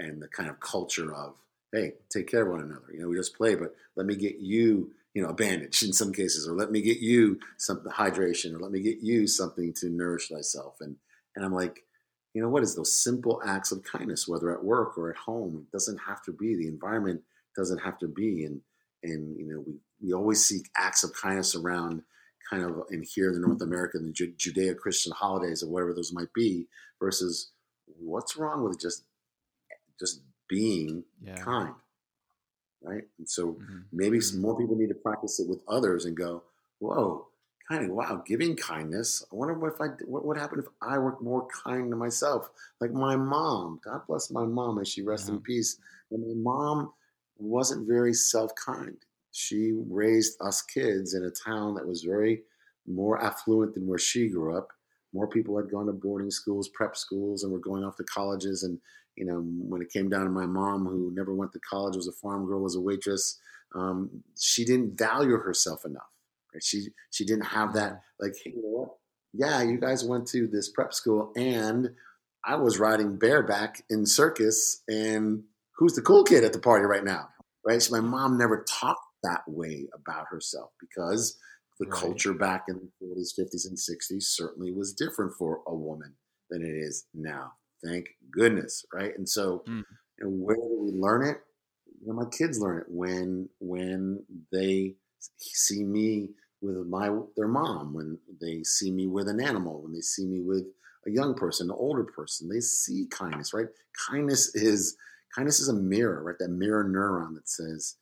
and 0.00 0.20
the 0.20 0.26
kind 0.26 0.50
of 0.50 0.58
culture 0.58 1.14
of 1.14 1.36
hey, 1.70 1.92
take 2.10 2.28
care 2.28 2.42
of 2.42 2.48
one 2.48 2.62
another. 2.62 2.92
You 2.92 3.02
know, 3.02 3.08
we 3.10 3.16
just 3.16 3.36
play, 3.36 3.54
but 3.54 3.76
let 3.94 4.06
me 4.06 4.16
get 4.16 4.38
you 4.40 4.90
you 5.14 5.22
know, 5.22 5.28
a 5.28 5.34
bandage 5.34 5.84
in 5.84 5.92
some 5.92 6.12
cases, 6.12 6.48
or 6.48 6.54
let 6.54 6.72
me 6.72 6.82
get 6.82 6.98
you 6.98 7.38
some 7.58 7.78
hydration, 7.84 8.56
or 8.56 8.58
let 8.58 8.72
me 8.72 8.80
get 8.80 8.98
you 9.02 9.28
something 9.28 9.72
to 9.74 9.88
nourish 9.88 10.30
thyself. 10.30 10.78
And 10.80 10.96
and 11.36 11.44
I'm 11.44 11.54
like, 11.54 11.84
you 12.34 12.42
know, 12.42 12.48
what 12.48 12.62
is 12.62 12.74
those 12.74 13.02
simple 13.02 13.40
acts 13.44 13.72
of 13.72 13.82
kindness, 13.82 14.26
whether 14.26 14.50
at 14.52 14.64
work 14.64 14.96
or 14.96 15.10
at 15.10 15.16
home? 15.16 15.66
It 15.66 15.72
doesn't 15.72 15.98
have 15.98 16.22
to 16.24 16.32
be. 16.32 16.56
The 16.56 16.68
environment 16.68 17.22
doesn't 17.56 17.78
have 17.78 17.98
to 17.98 18.08
be. 18.08 18.44
And 18.44 18.60
and 19.02 19.36
you 19.36 19.46
know, 19.46 19.64
we 19.66 19.80
we 20.00 20.12
always 20.12 20.44
seek 20.44 20.68
acts 20.76 21.04
of 21.04 21.12
kindness 21.14 21.54
around 21.54 22.02
kind 22.50 22.64
of 22.64 22.82
in 22.90 23.02
here 23.02 23.28
in 23.28 23.40
the 23.40 23.46
North 23.46 23.62
America, 23.62 23.98
the 23.98 24.12
Judeo-Christian 24.12 25.12
holidays 25.12 25.62
or 25.62 25.70
whatever 25.70 25.94
those 25.94 26.12
might 26.12 26.32
be, 26.34 26.66
versus 27.00 27.50
what's 27.98 28.36
wrong 28.36 28.64
with 28.64 28.80
just 28.80 29.04
just 29.98 30.22
being 30.48 31.04
yeah. 31.22 31.36
kind 31.36 31.74
right? 32.84 33.04
And 33.18 33.28
so 33.28 33.52
mm-hmm. 33.52 33.78
maybe 33.92 34.20
some 34.20 34.38
mm-hmm. 34.38 34.46
more 34.46 34.58
people 34.58 34.76
need 34.76 34.88
to 34.88 34.94
practice 34.94 35.40
it 35.40 35.48
with 35.48 35.60
others 35.68 36.04
and 36.04 36.16
go, 36.16 36.42
whoa, 36.78 37.28
kind 37.68 37.84
of 37.84 37.90
wow, 37.90 38.22
giving 38.26 38.56
kindness. 38.56 39.24
I 39.32 39.36
wonder 39.36 39.54
what 39.54 39.72
if 39.74 39.80
I 39.80 39.86
what 40.06 40.24
would 40.24 40.38
happen 40.38 40.58
if 40.58 40.66
I 40.80 40.98
were 40.98 41.16
more 41.20 41.46
kind 41.64 41.90
to 41.90 41.96
myself, 41.96 42.50
like 42.80 42.92
my 42.92 43.16
mom. 43.16 43.80
God 43.84 44.02
bless 44.06 44.30
my 44.30 44.44
mom, 44.44 44.78
as 44.78 44.88
she 44.88 45.02
rests 45.02 45.28
yeah. 45.28 45.36
in 45.36 45.40
peace. 45.40 45.78
And 46.10 46.22
my 46.22 46.52
mom 46.52 46.92
wasn't 47.38 47.88
very 47.88 48.14
self 48.14 48.52
kind. 48.54 48.96
She 49.32 49.72
raised 49.88 50.36
us 50.40 50.62
kids 50.62 51.14
in 51.14 51.24
a 51.24 51.30
town 51.30 51.74
that 51.74 51.86
was 51.86 52.02
very 52.02 52.42
more 52.86 53.22
affluent 53.22 53.74
than 53.74 53.86
where 53.86 53.98
she 53.98 54.28
grew 54.28 54.56
up. 54.56 54.68
More 55.14 55.28
people 55.28 55.56
had 55.56 55.70
gone 55.70 55.86
to 55.86 55.92
boarding 55.92 56.30
schools, 56.30 56.68
prep 56.68 56.96
schools, 56.96 57.42
and 57.42 57.52
were 57.52 57.58
going 57.58 57.84
off 57.84 57.96
to 57.96 58.04
colleges. 58.04 58.62
And 58.62 58.78
you 59.16 59.24
know, 59.24 59.40
when 59.40 59.82
it 59.82 59.92
came 59.92 60.08
down 60.08 60.24
to 60.24 60.30
my 60.30 60.46
mom, 60.46 60.86
who 60.86 61.12
never 61.14 61.34
went 61.34 61.52
to 61.52 61.60
college, 61.60 61.96
was 61.96 62.08
a 62.08 62.12
farm 62.12 62.46
girl, 62.46 62.60
was 62.60 62.76
a 62.76 62.80
waitress, 62.80 63.38
um, 63.74 64.22
she 64.38 64.64
didn't 64.64 64.98
value 64.98 65.38
herself 65.38 65.84
enough. 65.84 66.11
Right? 66.54 66.62
She 66.62 66.88
she 67.10 67.24
didn't 67.24 67.46
have 67.46 67.74
that 67.74 68.02
like, 68.20 68.32
hey, 68.44 68.52
you 68.54 68.62
know 68.62 68.80
what? 68.80 68.88
Yeah, 69.32 69.62
you 69.62 69.78
guys 69.78 70.04
went 70.04 70.26
to 70.28 70.46
this 70.46 70.70
prep 70.70 70.92
school, 70.92 71.32
and 71.36 71.90
I 72.44 72.56
was 72.56 72.78
riding 72.78 73.18
bareback 73.18 73.82
in 73.88 74.04
circus, 74.06 74.82
and 74.88 75.44
who's 75.76 75.94
the 75.94 76.02
cool 76.02 76.24
kid 76.24 76.44
at 76.44 76.52
the 76.52 76.58
party 76.58 76.84
right 76.84 77.04
now, 77.04 77.28
right? 77.66 77.80
So 77.80 77.94
my 78.00 78.06
mom 78.06 78.36
never 78.36 78.64
talked 78.68 79.00
that 79.22 79.42
way 79.46 79.88
about 79.94 80.26
herself 80.30 80.70
because 80.80 81.38
the 81.78 81.86
right. 81.86 82.00
culture 82.00 82.34
back 82.34 82.64
in 82.68 82.76
the 82.76 83.06
40s, 83.06 83.38
50s, 83.38 83.66
and 83.66 83.76
60s 83.76 84.22
certainly 84.22 84.72
was 84.72 84.92
different 84.92 85.32
for 85.38 85.60
a 85.66 85.74
woman 85.74 86.14
than 86.50 86.62
it 86.62 86.74
is 86.76 87.06
now. 87.14 87.52
Thank 87.84 88.06
goodness, 88.30 88.84
right? 88.92 89.12
And 89.16 89.28
so, 89.28 89.64
mm. 89.68 89.82
you 90.18 90.24
know, 90.24 90.30
where 90.30 90.56
do 90.56 90.78
we 90.80 90.92
learn 90.92 91.26
it? 91.26 91.38
You 92.00 92.08
know, 92.08 92.14
my 92.14 92.28
kids 92.30 92.60
learn 92.60 92.78
it 92.78 92.86
when 92.88 93.48
when 93.60 94.24
they 94.52 94.94
see 95.38 95.84
me 95.84 96.30
with 96.62 96.86
my 96.86 97.10
their 97.36 97.48
mom, 97.48 97.92
when 97.92 98.18
they 98.40 98.62
see 98.62 98.90
me 98.90 99.06
with 99.06 99.28
an 99.28 99.40
animal, 99.40 99.82
when 99.82 99.92
they 99.92 100.00
see 100.00 100.26
me 100.26 100.40
with 100.40 100.64
a 101.06 101.10
young 101.10 101.34
person, 101.34 101.68
an 101.68 101.76
older 101.76 102.04
person, 102.04 102.48
they 102.48 102.60
see 102.60 103.06
kindness, 103.10 103.52
right? 103.52 103.66
Kindness 104.08 104.54
is 104.54 104.96
kindness 105.34 105.60
is 105.60 105.68
a 105.68 105.74
mirror, 105.74 106.22
right? 106.22 106.38
That 106.38 106.50
mirror 106.50 106.84
neuron 106.84 107.34
that 107.34 107.48
says 107.48 107.96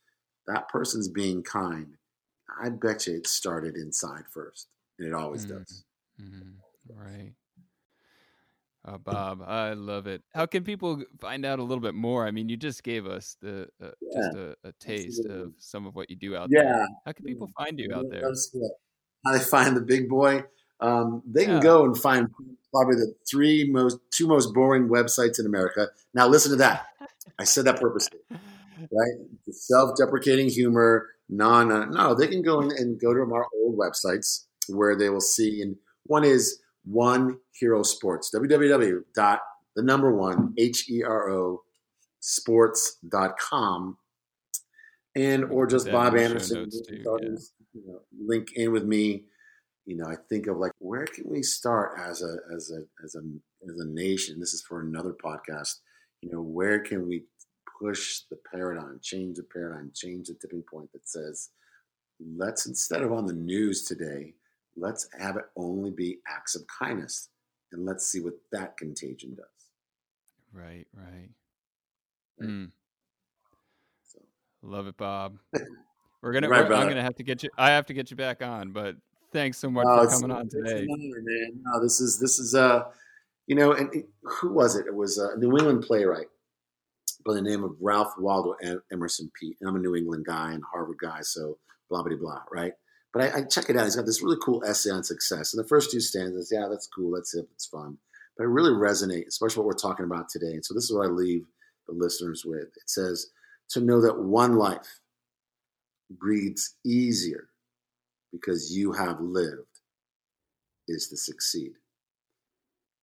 that 0.47 0.69
person's 0.69 1.09
being 1.09 1.43
kind. 1.43 1.95
I 2.63 2.69
bet 2.69 3.07
you 3.07 3.17
it 3.17 3.27
started 3.27 3.77
inside 3.77 4.25
first, 4.31 4.69
and 4.99 5.09
it 5.09 5.15
always 5.15 5.47
mm-hmm. 5.47 5.59
does. 5.59 5.85
Mm-hmm. 6.21 6.99
Right. 6.99 7.33
Uh, 8.83 8.97
Bob, 8.97 9.43
I 9.47 9.75
love 9.75 10.07
it. 10.07 10.23
How 10.35 10.47
can 10.47 10.65
people 10.65 11.03
find 11.21 11.45
out 11.45 11.59
a 11.59 11.63
little 11.63 11.83
bit 11.83 11.95
more? 11.95 12.27
I 12.27 12.31
mean, 12.31 12.49
you 12.49 12.57
just 12.57 12.83
gave 12.83 13.07
us 13.07 13.37
the 13.43 13.69
uh, 13.83 13.91
yeah. 14.01 14.21
just 14.23 14.37
a, 14.37 14.57
a 14.65 14.73
taste 14.81 15.27
of 15.27 15.53
some 15.59 15.87
of 15.87 15.95
what 15.95 16.09
you 16.09 16.17
do 16.17 16.35
out 16.35 16.49
yeah. 16.51 16.63
there. 16.63 16.87
How 17.05 17.13
can 17.13 17.27
people 17.27 17.51
find 17.59 17.79
you 17.79 17.93
out 17.95 18.07
there? 18.11 18.23
How 19.25 19.33
they 19.33 19.39
find 19.39 19.77
the 19.77 19.83
big 19.83 20.09
boy? 20.09 20.45
Um, 20.81 21.23
they 21.27 21.45
can 21.45 21.57
yeah. 21.57 21.63
go 21.63 21.85
and 21.85 21.97
find 21.97 22.29
probably 22.73 22.97
the 22.97 23.15
three 23.31 23.69
most 23.71 23.99
two 24.11 24.27
most 24.27 24.55
boring 24.55 24.89
websites 24.89 25.39
in 25.39 25.45
America. 25.45 25.89
Now, 26.15 26.27
listen 26.27 26.53
to 26.53 26.57
that. 26.57 26.87
I 27.39 27.45
said 27.45 27.67
that 27.67 27.79
purposely, 27.79 28.21
right? 28.31 29.15
The 29.47 29.53
self-deprecating 29.53 30.49
humor, 30.49 31.11
No, 31.29 31.51
Uh, 31.51 31.85
no, 31.87 32.15
they 32.15 32.29
can 32.29 32.43
go 32.43 32.61
and 32.61 32.99
go 32.99 33.13
to 33.13 33.21
our 33.21 33.47
old 33.55 33.79
websites 33.79 34.47
where 34.69 34.97
they 34.97 35.11
will 35.11 35.21
see. 35.21 35.61
And 35.61 35.77
one 36.05 36.25
is 36.25 36.60
one 36.85 37.39
hero 37.53 37.83
sports. 37.83 38.31
www 38.35 39.01
dot 39.15 39.41
the 39.77 39.83
number 39.83 40.15
one 40.15 40.53
h-e-r-o 40.59 41.63
sports.com 42.21 43.97
and 45.17 45.45
or 45.45 45.67
just 45.67 45.91
bob 45.91 46.17
anderson 46.17 46.69
too, 46.71 46.81
yeah. 46.91 47.29
you 47.73 47.87
know, 47.87 48.01
link 48.19 48.53
in 48.55 48.73
with 48.73 48.85
me. 48.85 49.25
You 49.87 49.97
know 49.97 50.07
i 50.07 50.15
think 50.29 50.47
of 50.47 50.59
like 50.59 50.73
where 50.79 51.07
can 51.07 51.25
we 51.29 51.43
start 51.43 51.99
as 51.99 52.23
a 52.23 52.37
as 52.55 52.71
a 52.71 52.85
as 53.05 53.17
a 53.17 53.23
as 53.69 53.81
a 53.81 53.87
nation? 53.87 54.39
This 54.39 54.55
is 54.55 54.63
for 54.63 54.81
another 54.81 55.15
podcast. 55.25 55.77
You 56.23 56.31
know 56.31 56.43
where 56.43 56.79
can 56.79 57.09
we 57.09 57.25
push 57.81 58.21
the 58.31 58.39
paradigm 58.53 59.01
change 59.03 59.37
the 59.37 59.43
paradigm 59.43 59.91
change 59.95 60.29
the 60.29 60.35
tipping 60.35 60.63
point 60.63 60.93
that 60.93 61.09
says 61.09 61.51
let's 62.37 62.67
instead 62.67 63.03
of 63.03 63.13
on 63.13 63.27
the 63.27 63.33
news 63.33 63.85
today 63.85 64.35
Let's 64.77 65.09
have 65.19 65.37
it 65.37 65.45
only 65.57 65.91
be 65.91 66.19
acts 66.29 66.55
of 66.55 66.63
kindness 66.67 67.29
and 67.73 67.85
let's 67.85 68.07
see 68.07 68.21
what 68.21 68.35
that 68.53 68.77
contagion 68.77 69.35
does. 69.35 69.47
Right, 70.53 70.87
right. 70.95 71.29
right. 72.39 72.49
Mm. 72.49 72.71
So. 74.09 74.21
Love 74.63 74.87
it, 74.87 74.97
Bob. 74.97 75.39
We're 76.23 76.33
gonna. 76.33 76.49
right, 76.49 76.69
we're, 76.69 76.75
I'm 76.75 76.89
gonna 76.89 77.03
have 77.03 77.17
to 77.17 77.23
get 77.23 77.43
you. 77.43 77.49
I 77.57 77.71
have 77.71 77.87
to 77.87 77.95
get 77.95 78.11
you 78.11 78.17
back 78.17 78.43
on, 78.43 78.73
but 78.73 78.95
thanks 79.33 79.57
so 79.57 79.71
much 79.71 79.87
for 79.87 80.07
coming 80.07 80.31
on 80.31 80.51
today. 80.51 80.87
Man. 80.87 81.63
No, 81.65 81.83
this 81.83 81.99
is 82.01 82.19
this 82.19 82.39
is 82.39 82.55
uh, 82.55 82.85
you 83.47 83.55
know, 83.55 83.73
and 83.73 83.89
it, 83.95 84.07
who 84.23 84.53
was 84.53 84.77
it? 84.77 84.87
It 84.87 84.95
was 84.95 85.17
a 85.17 85.39
New 85.39 85.57
England 85.57 85.83
playwright 85.83 86.27
by 87.25 87.33
the 87.33 87.41
name 87.41 87.65
of 87.65 87.75
Ralph 87.81 88.13
Waldo 88.19 88.55
Emerson 88.93 89.31
Pete. 89.39 89.57
I'm 89.67 89.77
a 89.77 89.79
New 89.79 89.97
England 89.97 90.27
guy 90.27 90.53
and 90.53 90.63
Harvard 90.71 90.99
guy, 91.01 91.21
so 91.23 91.57
blah 91.89 92.03
blah 92.03 92.17
blah, 92.17 92.43
right? 92.53 92.75
But 93.13 93.23
I, 93.23 93.39
I, 93.39 93.43
check 93.45 93.69
it 93.69 93.77
out. 93.77 93.85
He's 93.85 93.97
got 93.97 94.07
this 94.07 94.23
really 94.23 94.39
cool 94.43 94.63
essay 94.65 94.91
on 94.91 95.03
success. 95.03 95.53
And 95.53 95.63
the 95.63 95.69
first 95.69 95.91
two 95.91 96.01
stanzas, 96.01 96.51
yeah, 96.53 96.69
that's 96.71 96.87
cool. 96.87 97.13
That's 97.13 97.35
it. 97.35 97.49
It's 97.55 97.67
fun. 97.67 97.99
But 98.37 98.45
it 98.45 98.49
really 98.49 98.71
resonates, 98.71 99.29
especially 99.29 99.63
what 99.63 99.67
we're 99.67 99.91
talking 99.91 100.05
about 100.05 100.29
today. 100.29 100.53
And 100.53 100.65
so 100.65 100.75
this 100.75 100.85
is 100.85 100.93
what 100.93 101.07
I 101.07 101.11
leave 101.11 101.45
the 101.89 101.95
listeners 101.95 102.45
with. 102.45 102.69
It 102.77 102.89
says 102.89 103.27
to 103.71 103.81
know 103.81 104.01
that 104.01 104.21
one 104.21 104.57
life 104.57 105.01
breathes 106.11 106.77
easier 106.85 107.49
because 108.33 108.75
you 108.77 108.93
have 108.93 109.21
lived 109.21 109.67
is 110.89 111.09
to 111.09 111.17
succeed. 111.17 111.73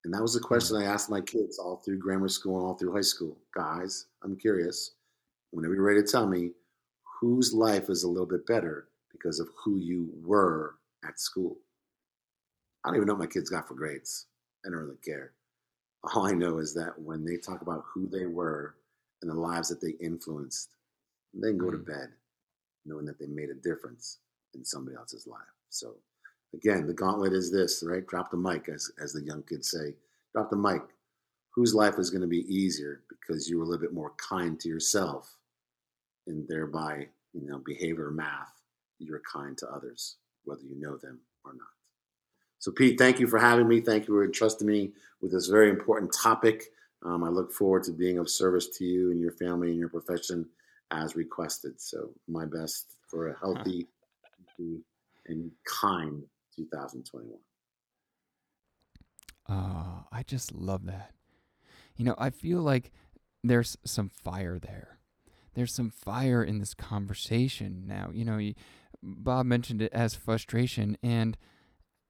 And 0.04 0.14
that 0.14 0.22
was 0.22 0.34
the 0.34 0.40
question 0.40 0.76
I 0.76 0.84
asked 0.84 1.10
my 1.10 1.20
kids 1.20 1.58
all 1.58 1.76
through 1.76 1.98
grammar 1.98 2.28
school 2.28 2.56
and 2.58 2.66
all 2.66 2.74
through 2.74 2.94
high 2.94 3.00
school. 3.00 3.36
Guys, 3.54 4.06
I'm 4.22 4.36
curious. 4.36 4.92
Whenever 5.50 5.74
you're 5.74 5.84
ready 5.84 6.02
to 6.02 6.10
tell 6.10 6.26
me 6.26 6.52
whose 7.20 7.52
life 7.52 7.90
is 7.90 8.04
a 8.04 8.08
little 8.08 8.26
bit 8.26 8.46
better, 8.46 8.88
because 9.18 9.40
of 9.40 9.48
who 9.62 9.76
you 9.76 10.10
were 10.22 10.76
at 11.06 11.20
school. 11.20 11.58
I 12.84 12.88
don't 12.88 12.96
even 12.96 13.08
know 13.08 13.14
what 13.14 13.20
my 13.20 13.26
kids 13.26 13.50
got 13.50 13.66
for 13.66 13.74
grades. 13.74 14.26
I 14.64 14.70
don't 14.70 14.78
really 14.78 14.96
care. 15.04 15.32
All 16.14 16.26
I 16.26 16.32
know 16.32 16.58
is 16.58 16.74
that 16.74 16.98
when 16.98 17.24
they 17.24 17.36
talk 17.36 17.60
about 17.60 17.84
who 17.92 18.08
they 18.08 18.26
were 18.26 18.76
and 19.22 19.30
the 19.30 19.34
lives 19.34 19.68
that 19.68 19.80
they 19.80 19.94
influenced, 20.04 20.70
they 21.34 21.48
can 21.48 21.58
go 21.58 21.70
to 21.70 21.78
mm. 21.78 21.86
bed 21.86 22.08
knowing 22.86 23.04
that 23.04 23.18
they 23.18 23.26
made 23.26 23.50
a 23.50 23.54
difference 23.54 24.18
in 24.54 24.64
somebody 24.64 24.96
else's 24.96 25.26
life. 25.26 25.40
So, 25.68 25.96
again, 26.54 26.86
the 26.86 26.94
gauntlet 26.94 27.32
is 27.32 27.52
this, 27.52 27.84
right? 27.86 28.06
Drop 28.06 28.30
the 28.30 28.36
mic, 28.36 28.68
as, 28.68 28.90
as 29.02 29.12
the 29.12 29.22
young 29.22 29.42
kids 29.42 29.70
say. 29.70 29.94
Drop 30.32 30.50
the 30.50 30.56
mic. 30.56 30.82
Whose 31.54 31.74
life 31.74 31.98
is 31.98 32.10
going 32.10 32.22
to 32.22 32.28
be 32.28 32.52
easier 32.52 33.02
because 33.08 33.48
you 33.48 33.58
were 33.58 33.64
a 33.64 33.66
little 33.66 33.82
bit 33.82 33.92
more 33.92 34.12
kind 34.16 34.58
to 34.60 34.68
yourself 34.68 35.36
and 36.26 36.46
thereby, 36.48 37.08
you 37.32 37.46
know, 37.46 37.60
behavior 37.64 38.10
math 38.10 38.57
you're 38.98 39.22
kind 39.30 39.56
to 39.58 39.68
others, 39.68 40.16
whether 40.44 40.62
you 40.62 40.80
know 40.80 40.96
them 40.96 41.20
or 41.44 41.52
not. 41.52 41.68
So, 42.58 42.72
Pete, 42.72 42.98
thank 42.98 43.20
you 43.20 43.26
for 43.26 43.38
having 43.38 43.68
me. 43.68 43.80
Thank 43.80 44.08
you 44.08 44.14
for 44.14 44.24
entrusting 44.24 44.66
me 44.66 44.92
with 45.20 45.32
this 45.32 45.46
very 45.46 45.70
important 45.70 46.12
topic. 46.12 46.64
Um, 47.04 47.22
I 47.22 47.28
look 47.28 47.52
forward 47.52 47.84
to 47.84 47.92
being 47.92 48.18
of 48.18 48.28
service 48.28 48.68
to 48.78 48.84
you 48.84 49.12
and 49.12 49.20
your 49.20 49.32
family 49.32 49.70
and 49.70 49.78
your 49.78 49.88
profession 49.88 50.46
as 50.90 51.14
requested. 51.14 51.80
So, 51.80 52.10
my 52.26 52.44
best 52.44 52.94
for 53.08 53.28
a 53.28 53.38
healthy 53.38 53.86
and 55.26 55.50
kind 55.64 56.22
2021. 56.56 57.38
Uh, 59.48 60.02
I 60.12 60.22
just 60.26 60.52
love 60.52 60.84
that. 60.86 61.12
You 61.96 62.04
know, 62.04 62.14
I 62.18 62.30
feel 62.30 62.60
like 62.60 62.90
there's 63.42 63.76
some 63.84 64.08
fire 64.08 64.58
there. 64.58 64.98
There's 65.54 65.74
some 65.74 65.90
fire 65.90 66.42
in 66.42 66.58
this 66.58 66.74
conversation 66.74 67.84
now. 67.86 68.10
You 68.12 68.24
know, 68.24 68.38
Bob 69.02 69.46
mentioned 69.46 69.82
it 69.82 69.92
as 69.92 70.14
frustration, 70.14 70.96
and 71.02 71.36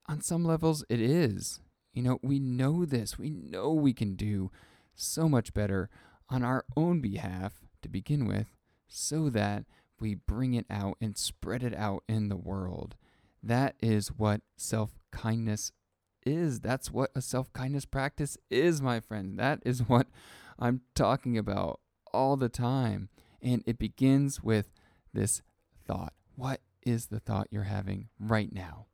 on 0.06 0.20
some 0.20 0.44
levels, 0.44 0.84
it 0.88 1.00
is. 1.00 1.60
You 1.92 2.02
know, 2.02 2.18
we 2.22 2.38
know 2.38 2.84
this. 2.84 3.18
We 3.18 3.30
know 3.30 3.72
we 3.72 3.92
can 3.92 4.14
do 4.14 4.50
so 4.94 5.28
much 5.28 5.52
better 5.54 5.90
on 6.28 6.42
our 6.42 6.64
own 6.76 7.00
behalf 7.00 7.60
to 7.82 7.88
begin 7.88 8.26
with, 8.26 8.54
so 8.86 9.28
that 9.30 9.64
we 10.00 10.14
bring 10.14 10.54
it 10.54 10.66
out 10.70 10.96
and 11.00 11.16
spread 11.16 11.62
it 11.62 11.74
out 11.74 12.04
in 12.08 12.28
the 12.28 12.36
world. 12.36 12.96
That 13.42 13.76
is 13.80 14.08
what 14.08 14.40
self 14.56 14.98
kindness 15.10 15.72
is. 16.24 16.60
That's 16.60 16.90
what 16.90 17.10
a 17.14 17.22
self 17.22 17.52
kindness 17.52 17.84
practice 17.84 18.36
is, 18.50 18.82
my 18.82 19.00
friend. 19.00 19.38
That 19.38 19.60
is 19.64 19.88
what 19.88 20.06
I'm 20.58 20.82
talking 20.94 21.38
about 21.38 21.80
all 22.12 22.36
the 22.36 22.48
time. 22.48 23.08
And 23.40 23.62
it 23.66 23.78
begins 23.78 24.42
with 24.42 24.72
this 25.12 25.42
thought 25.86 26.12
What 26.34 26.60
is 26.84 27.06
the 27.06 27.20
thought 27.20 27.48
you're 27.50 27.64
having 27.64 28.08
right 28.18 28.52
now. 28.52 28.86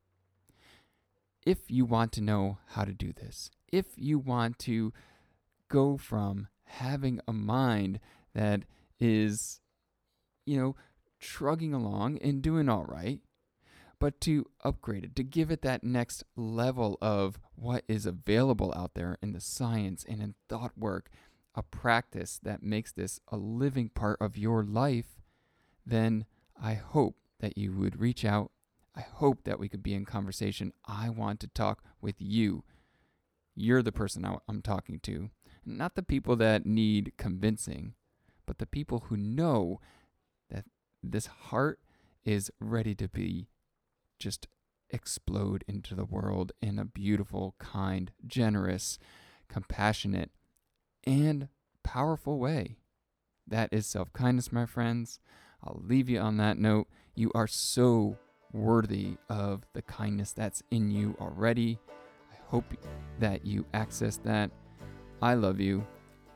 If 1.46 1.70
you 1.70 1.84
want 1.84 2.12
to 2.12 2.22
know 2.22 2.58
how 2.68 2.84
to 2.84 2.92
do 2.92 3.12
this, 3.12 3.50
if 3.70 3.86
you 3.96 4.18
want 4.18 4.58
to 4.60 4.92
go 5.68 5.96
from 5.96 6.48
having 6.64 7.20
a 7.28 7.32
mind 7.32 8.00
that 8.34 8.62
is, 8.98 9.60
you 10.46 10.58
know, 10.58 10.76
trugging 11.20 11.74
along 11.74 12.18
and 12.18 12.42
doing 12.42 12.68
all 12.68 12.84
right, 12.84 13.20
but 13.98 14.20
to 14.22 14.46
upgrade 14.62 15.04
it, 15.04 15.16
to 15.16 15.22
give 15.22 15.50
it 15.50 15.62
that 15.62 15.84
next 15.84 16.24
level 16.36 16.98
of 17.00 17.38
what 17.54 17.84
is 17.88 18.06
available 18.06 18.72
out 18.76 18.94
there 18.94 19.16
in 19.22 19.32
the 19.32 19.40
science 19.40 20.04
and 20.08 20.20
in 20.20 20.34
thought 20.48 20.72
work, 20.76 21.10
a 21.54 21.62
practice 21.62 22.40
that 22.42 22.62
makes 22.62 22.92
this 22.92 23.20
a 23.28 23.36
living 23.36 23.88
part 23.88 24.18
of 24.20 24.36
your 24.36 24.62
life, 24.62 25.20
then 25.86 26.24
I 26.60 26.74
hope 26.74 27.16
that 27.40 27.58
you 27.58 27.72
would 27.72 28.00
reach 28.00 28.24
out. 28.24 28.50
I 28.96 29.00
hope 29.00 29.44
that 29.44 29.58
we 29.58 29.68
could 29.68 29.82
be 29.82 29.94
in 29.94 30.04
conversation. 30.04 30.72
I 30.86 31.08
want 31.08 31.40
to 31.40 31.48
talk 31.48 31.82
with 32.00 32.16
you. 32.18 32.64
You're 33.56 33.82
the 33.82 33.92
person 33.92 34.26
I'm 34.48 34.62
talking 34.62 35.00
to, 35.00 35.30
not 35.64 35.94
the 35.94 36.02
people 36.02 36.36
that 36.36 36.66
need 36.66 37.12
convincing, 37.16 37.94
but 38.46 38.58
the 38.58 38.66
people 38.66 39.04
who 39.08 39.16
know 39.16 39.80
that 40.50 40.64
this 41.02 41.26
heart 41.26 41.80
is 42.24 42.50
ready 42.60 42.94
to 42.96 43.08
be 43.08 43.48
just 44.18 44.46
explode 44.90 45.64
into 45.66 45.94
the 45.94 46.04
world 46.04 46.52
in 46.60 46.78
a 46.78 46.84
beautiful, 46.84 47.54
kind, 47.58 48.12
generous, 48.26 48.98
compassionate, 49.48 50.30
and 51.04 51.48
powerful 51.82 52.38
way. 52.38 52.76
That 53.46 53.68
is 53.72 53.86
self 53.86 54.12
kindness, 54.12 54.52
my 54.52 54.66
friends. 54.66 55.20
I'll 55.62 55.82
leave 55.84 56.08
you 56.08 56.18
on 56.18 56.36
that 56.38 56.58
note. 56.58 56.88
You 57.14 57.30
are 57.34 57.46
so 57.46 58.16
worthy 58.52 59.16
of 59.28 59.62
the 59.72 59.82
kindness 59.82 60.32
that's 60.32 60.62
in 60.70 60.90
you 60.90 61.16
already. 61.20 61.78
I 62.32 62.36
hope 62.48 62.74
that 63.20 63.44
you 63.46 63.64
access 63.72 64.16
that. 64.18 64.50
I 65.22 65.34
love 65.34 65.60
you. 65.60 65.86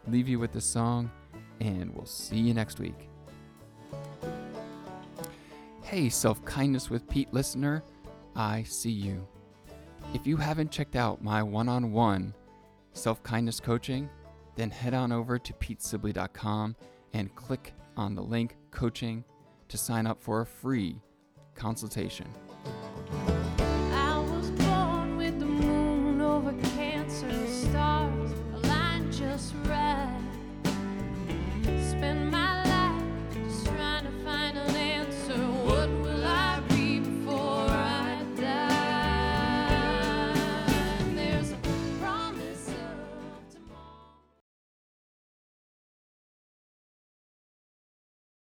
Leave 0.07 0.29
you 0.29 0.39
with 0.39 0.53
the 0.53 0.61
song, 0.61 1.11
and 1.61 1.95
we'll 1.95 2.07
see 2.07 2.39
you 2.39 2.55
next 2.55 2.79
week. 2.79 3.09
Hey, 5.83 6.09
Self 6.09 6.45
Kindness 6.45 6.91
with 6.91 7.09
Pete 7.09 7.33
listener, 7.33 7.83
I 8.37 8.63
see 8.63 8.91
you. 8.91 9.27
If 10.15 10.27
you 10.27 10.37
haven't 10.37 10.71
checked 10.71 10.97
out 10.97 11.23
my 11.23 11.43
one 11.43 11.69
on 11.69 11.93
one 11.93 12.35
self 12.93 13.23
kindness 13.23 13.61
coaching, 13.61 14.09
then 14.55 14.71
head 14.71 14.95
on 14.95 15.13
over 15.13 15.39
to 15.39 15.53
petesibley.com 15.55 16.77
and 17.15 17.35
click 17.35 17.73
on 17.97 18.15
the 18.15 18.23
link 18.23 18.57
coaching 18.71 19.25
to 19.69 19.79
sign 19.79 20.07
up 20.07 20.23
for 20.23 20.41
a 20.41 20.47
free 20.47 21.01
consultation. 21.55 22.27